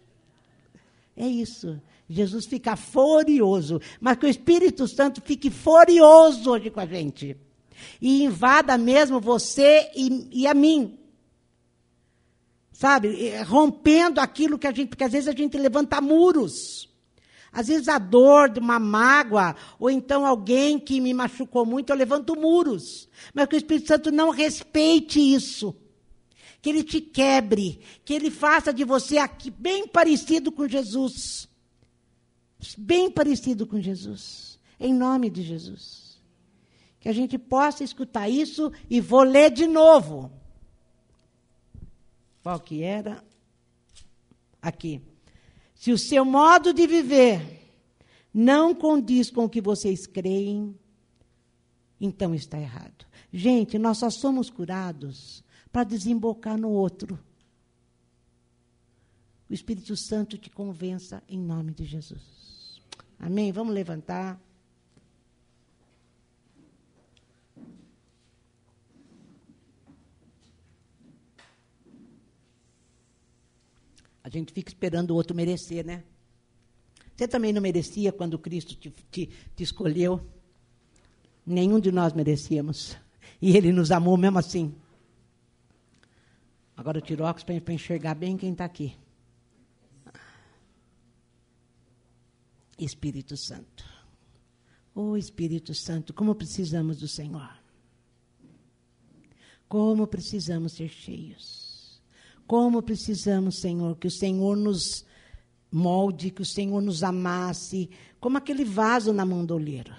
É 1.15 1.27
isso. 1.27 1.79
Jesus 2.09 2.47
fica 2.47 2.77
furioso. 2.77 3.79
Mas 4.01 4.17
que 4.17 4.25
o 4.25 4.31
Espírito 4.31 4.89
Santo 4.89 5.21
fique 5.21 5.51
furioso 5.51 6.51
hoje 6.51 6.71
com 6.71 6.81
a 6.81 6.87
gente 6.87 7.37
e 8.01 8.25
invada 8.25 8.77
mesmo 8.79 9.21
você 9.21 9.91
e, 9.95 10.29
e 10.43 10.47
a 10.47 10.55
mim. 10.55 10.99
Sabe? 12.73 13.31
Rompendo 13.43 14.21
aquilo 14.21 14.59
que 14.59 14.67
a 14.67 14.73
gente. 14.73 14.91
Porque 14.91 15.05
às 15.05 15.13
vezes 15.13 15.29
a 15.29 15.33
gente 15.33 15.57
levanta 15.57 16.01
muros. 16.01 16.89
Às 17.51 17.69
vezes 17.69 17.89
a 17.89 17.99
dor 17.99 18.51
de 18.51 18.61
uma 18.61 18.79
mágoa, 18.79 19.57
ou 19.79 19.89
então 19.89 20.27
alguém 20.27 20.79
que 20.79 21.01
me 21.01 21.15
machucou 21.15 21.65
muito, 21.65 21.89
eu 21.89 21.97
levanto 21.97 22.37
muros. 22.37 23.09
Mas 23.33 23.47
que 23.47 23.57
o 23.57 23.59
Espírito 23.59 23.89
Santo 23.89 24.13
não 24.13 24.29
respeite 24.29 25.19
isso. 25.19 25.75
Que 26.61 26.69
ele 26.69 26.83
te 26.83 27.01
quebre. 27.01 27.81
Que 28.05 28.13
ele 28.13 28.31
faça 28.31 28.75
de 28.75 28.85
você 28.85 29.17
aqui 29.17 29.51
bem 29.51 29.89
parecido 29.89 30.53
com 30.53 30.69
Jesus. 30.69 31.49
Bem 32.77 33.11
parecido 33.11 33.67
com 33.67 33.81
Jesus. 33.81 34.59
Em 34.79 34.93
nome 34.93 35.31
de 35.31 35.43
Jesus 35.43 36.06
que 37.01 37.09
a 37.09 37.13
gente 37.13 37.39
possa 37.39 37.85
escutar 37.85 38.29
isso 38.29 38.73
e 38.89 39.01
vou 39.01 39.23
ler 39.23 39.51
de 39.51 39.67
novo. 39.67 40.31
Qual 42.43 42.61
que 42.61 42.83
era? 42.83 43.25
Aqui. 44.61 45.03
Se 45.75 45.93
o 45.93 45.99
seu 45.99 46.25
modo 46.25 46.73
de 46.73 46.87
viver 46.87 47.73
não 48.33 48.75
condiz 48.75 49.31
com 49.31 49.45
o 49.45 49.49
que 49.49 49.61
vocês 49.61 50.07
creem, 50.07 50.79
então 52.01 52.35
está 52.35 52.59
errado. 52.59 53.07
Gente, 53.33 53.79
nós 53.79 53.99
só 53.99 54.11
somos 54.11 54.51
curados 54.51 55.43
para 55.73 55.85
desembocar 55.85 56.57
no 56.57 56.71
outro. 56.71 57.19
O 59.49 59.55
Espírito 59.55 59.97
Santo 59.97 60.37
te 60.37 60.51
convença 60.51 61.23
em 61.29 61.39
nome 61.39 61.73
de 61.73 61.85
Jesus. 61.85 62.81
Amém? 63.19 63.53
Vamos 63.53 63.75
levantar. 63.75 64.41
A 74.27 74.29
gente 74.29 74.53
fica 74.53 74.69
esperando 74.69 75.13
o 75.13 75.15
outro 75.15 75.37
merecer, 75.37 75.87
né? 75.87 76.03
Você 77.15 77.29
também 77.29 77.53
não 77.53 77.63
merecia 77.63 78.11
quando 78.11 78.37
Cristo 78.41 78.75
te, 78.75 78.91
te, 78.91 79.27
te 79.55 79.63
escolheu? 79.63 80.21
Nenhum 81.47 81.79
de 81.79 81.93
nós 81.93 82.13
merecíamos. 82.13 82.97
E 83.41 83.57
Ele 83.57 83.71
nos 83.71 83.93
amou 83.93 84.17
mesmo 84.17 84.37
assim. 84.37 84.75
Agora 86.77 86.99
eu 86.99 87.03
tiro 87.03 87.23
óculos 87.23 87.45
para 87.45 87.73
enxergar 87.73 88.17
bem 88.17 88.37
quem 88.37 88.51
está 88.51 88.65
aqui. 88.65 88.97
Espírito 92.77 93.37
Santo. 93.37 93.85
Oh 94.93 95.17
Espírito 95.17 95.73
Santo, 95.73 96.13
como 96.13 96.35
precisamos 96.35 96.99
do 96.99 97.07
Senhor. 97.07 97.57
Como 99.69 100.05
precisamos 100.09 100.73
ser 100.73 100.89
cheios. 100.89 101.66
Como 102.47 102.81
precisamos, 102.83 103.59
Senhor, 103.61 103.97
que 103.97 104.07
o 104.07 104.11
Senhor 104.11 104.57
nos 104.57 105.05
molde, 105.71 106.31
que 106.31 106.43
o 106.43 106.47
Senhor 106.47 106.81
nos 106.81 107.03
amasse, 107.03 107.91
como 108.21 108.39
aquele 108.39 108.65
vaso 108.65 109.13
na 109.13 109.27
mão 109.27 109.45
do 109.45 109.55
olheiro. 109.55 109.93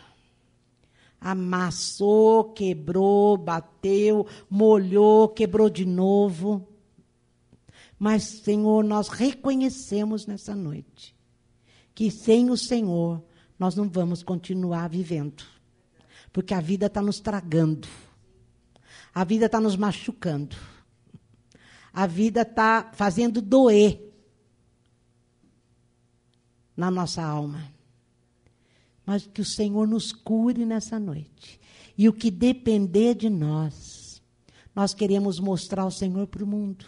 Amassou, 1.20 2.54
quebrou, 2.54 3.38
bateu, 3.38 4.26
molhou, 4.50 5.30
quebrou 5.30 5.70
de 5.70 5.86
novo. 5.86 6.68
Mas, 8.00 8.24
Senhor, 8.24 8.84
nós 8.84 9.10
reconhecemos 9.10 10.26
nessa 10.26 10.56
noite 10.56 11.16
que 11.94 12.12
sem 12.12 12.50
o 12.50 12.56
Senhor 12.56 13.24
nós 13.58 13.76
não 13.76 13.90
vamos 13.90 14.22
continuar 14.22 14.88
vivendo. 14.88 15.44
Porque 16.32 16.54
a 16.54 16.62
vida 16.62 16.86
está 16.86 17.02
nos 17.02 17.20
tragando. 17.20 17.88
A 19.14 19.24
vida 19.24 19.48
está 19.48 19.60
nos 19.60 19.76
machucando 19.76 20.56
a 21.98 22.06
vida 22.06 22.44
está 22.44 22.92
fazendo 22.94 23.42
doer 23.42 24.14
na 26.76 26.92
nossa 26.92 27.24
alma. 27.24 27.74
Mas 29.04 29.26
que 29.26 29.42
o 29.42 29.46
Senhor 29.46 29.88
nos 29.88 30.12
cure 30.12 30.64
nessa 30.64 31.00
noite. 31.00 31.60
E 31.98 32.08
o 32.08 32.14
que 32.14 32.30
depender 32.30 33.16
de 33.16 33.32
nós, 33.32 34.22
nós 34.76 34.94
queremos 34.94 35.40
mostrar 35.40 35.88
o 35.88 35.92
Senhor 35.92 36.28
para 36.28 36.44
o 36.44 36.48
mundo. 36.48 36.86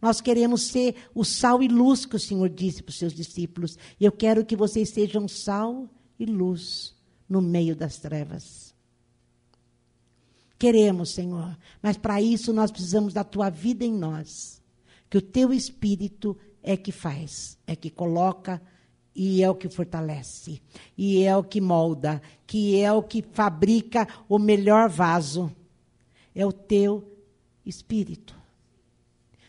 Nós 0.00 0.22
queremos 0.22 0.62
ser 0.68 0.94
o 1.14 1.22
sal 1.22 1.62
e 1.62 1.68
luz 1.68 2.06
que 2.06 2.16
o 2.16 2.20
Senhor 2.20 2.48
disse 2.48 2.82
para 2.82 2.92
os 2.92 2.98
seus 2.98 3.12
discípulos. 3.12 3.76
Eu 4.00 4.10
quero 4.10 4.42
que 4.42 4.56
vocês 4.56 4.88
sejam 4.88 5.28
sal 5.28 5.86
e 6.18 6.24
luz 6.24 6.96
no 7.28 7.42
meio 7.42 7.76
das 7.76 7.98
trevas. 7.98 8.67
Queremos, 10.58 11.10
Senhor, 11.10 11.56
mas 11.80 11.96
para 11.96 12.20
isso 12.20 12.52
nós 12.52 12.70
precisamos 12.70 13.14
da 13.14 13.22
tua 13.22 13.48
vida 13.48 13.84
em 13.84 13.92
nós. 13.92 14.60
Que 15.08 15.16
o 15.16 15.22
teu 15.22 15.52
espírito 15.52 16.36
é 16.62 16.76
que 16.76 16.90
faz, 16.90 17.56
é 17.66 17.76
que 17.76 17.88
coloca 17.88 18.60
e 19.14 19.42
é 19.42 19.50
o 19.50 19.54
que 19.54 19.68
fortalece, 19.68 20.62
e 20.96 21.24
é 21.24 21.36
o 21.36 21.42
que 21.42 21.60
molda, 21.60 22.22
que 22.46 22.80
é 22.80 22.92
o 22.92 23.02
que 23.02 23.22
fabrica 23.32 24.06
o 24.28 24.38
melhor 24.38 24.88
vaso. 24.88 25.50
É 26.34 26.44
o 26.46 26.52
teu 26.52 27.16
espírito. 27.64 28.36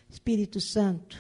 Espírito 0.10 0.60
Santo, 0.60 1.18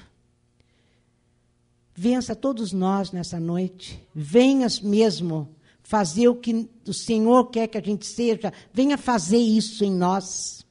vença 1.94 2.36
todos 2.36 2.74
nós 2.74 3.12
nessa 3.12 3.40
noite. 3.40 4.04
Venhas 4.16 4.80
mesmo 4.80 5.56
fazer 5.90 6.28
o 6.28 6.36
que 6.36 6.70
o 6.88 6.94
Senhor 6.94 7.50
quer 7.50 7.68
que 7.68 7.76
a 7.76 7.82
gente 7.82 8.06
seja, 8.06 8.54
venha 8.72 8.96
fazer 8.96 9.40
isso 9.40 9.84
em 9.84 9.92
nós. 9.92 10.64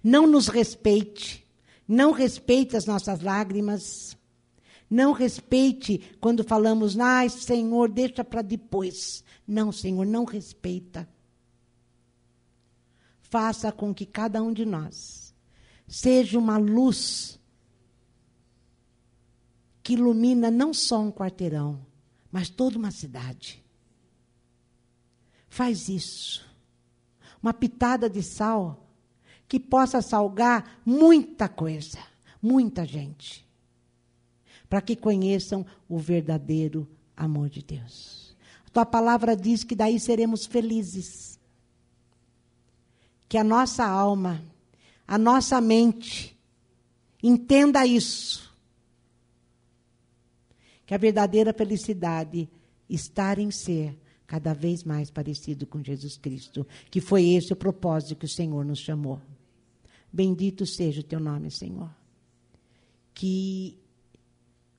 Não 0.00 0.28
nos 0.28 0.46
respeite, 0.46 1.44
não 1.88 2.12
respeite 2.12 2.76
as 2.76 2.86
nossas 2.86 3.20
lágrimas, 3.20 4.16
não 4.88 5.10
respeite 5.10 6.00
quando 6.20 6.44
falamos, 6.44 6.96
ai 7.00 7.28
Senhor, 7.28 7.88
deixa 7.90 8.22
para 8.22 8.42
depois. 8.42 9.24
Não, 9.44 9.72
Senhor, 9.72 10.06
não 10.06 10.24
respeita. 10.24 11.08
Faça 13.22 13.72
com 13.72 13.92
que 13.92 14.06
cada 14.06 14.40
um 14.40 14.52
de 14.52 14.64
nós 14.64 15.34
seja 15.88 16.38
uma 16.38 16.58
luz 16.58 17.40
que 19.82 19.94
ilumina 19.94 20.48
não 20.48 20.72
só 20.72 21.00
um 21.00 21.10
quarteirão, 21.10 21.84
mas 22.30 22.48
toda 22.48 22.78
uma 22.78 22.92
cidade. 22.92 23.60
Faz 25.50 25.88
isso. 25.88 26.48
Uma 27.42 27.52
pitada 27.52 28.08
de 28.08 28.22
sal 28.22 28.86
que 29.48 29.58
possa 29.58 30.00
salgar 30.00 30.80
muita 30.86 31.48
coisa, 31.48 31.98
muita 32.40 32.86
gente. 32.86 33.44
Para 34.68 34.80
que 34.80 34.94
conheçam 34.94 35.66
o 35.88 35.98
verdadeiro 35.98 36.88
amor 37.16 37.50
de 37.50 37.62
Deus. 37.62 38.36
A 38.68 38.70
tua 38.70 38.86
palavra 38.86 39.34
diz 39.34 39.64
que 39.64 39.74
daí 39.74 39.98
seremos 39.98 40.46
felizes. 40.46 41.38
Que 43.28 43.36
a 43.36 43.42
nossa 43.42 43.84
alma, 43.84 44.40
a 45.06 45.18
nossa 45.18 45.60
mente, 45.60 46.38
entenda 47.20 47.84
isso. 47.84 48.54
Que 50.86 50.94
a 50.94 50.98
verdadeira 50.98 51.52
felicidade 51.52 52.48
está 52.88 53.34
em 53.34 53.50
ser 53.50 53.98
cada 54.30 54.54
vez 54.54 54.84
mais 54.84 55.10
parecido 55.10 55.66
com 55.66 55.82
Jesus 55.82 56.16
Cristo, 56.16 56.64
que 56.88 57.00
foi 57.00 57.30
esse 57.30 57.52
o 57.52 57.56
propósito 57.56 58.14
que 58.14 58.26
o 58.26 58.28
Senhor 58.28 58.64
nos 58.64 58.78
chamou. 58.78 59.20
Bendito 60.12 60.64
seja 60.64 61.00
o 61.00 61.04
teu 61.04 61.18
nome, 61.18 61.50
Senhor. 61.50 61.90
Que, 63.12 63.76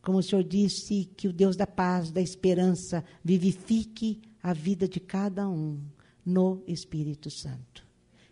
como 0.02 0.20
o 0.20 0.24
Senhor 0.24 0.42
disse, 0.42 1.04
que 1.18 1.28
o 1.28 1.34
Deus 1.34 1.58
da 1.58 1.68
paz, 1.68 2.12
da 2.12 2.22
esperança, 2.22 3.04
vivifique 3.22 4.22
a 4.42 4.54
vida 4.54 4.88
de 4.88 5.02
cada 5.02 5.50
um 5.50 5.82
no 6.26 6.64
Espírito 6.66 7.30
Santo. 7.30 7.86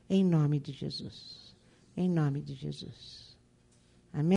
Em 0.09 0.23
nome 0.23 0.57
de 0.57 0.71
Jesus. 0.71 1.53
Em 1.97 2.09
nome 2.09 2.41
de 2.41 2.55
Jesus. 2.55 3.28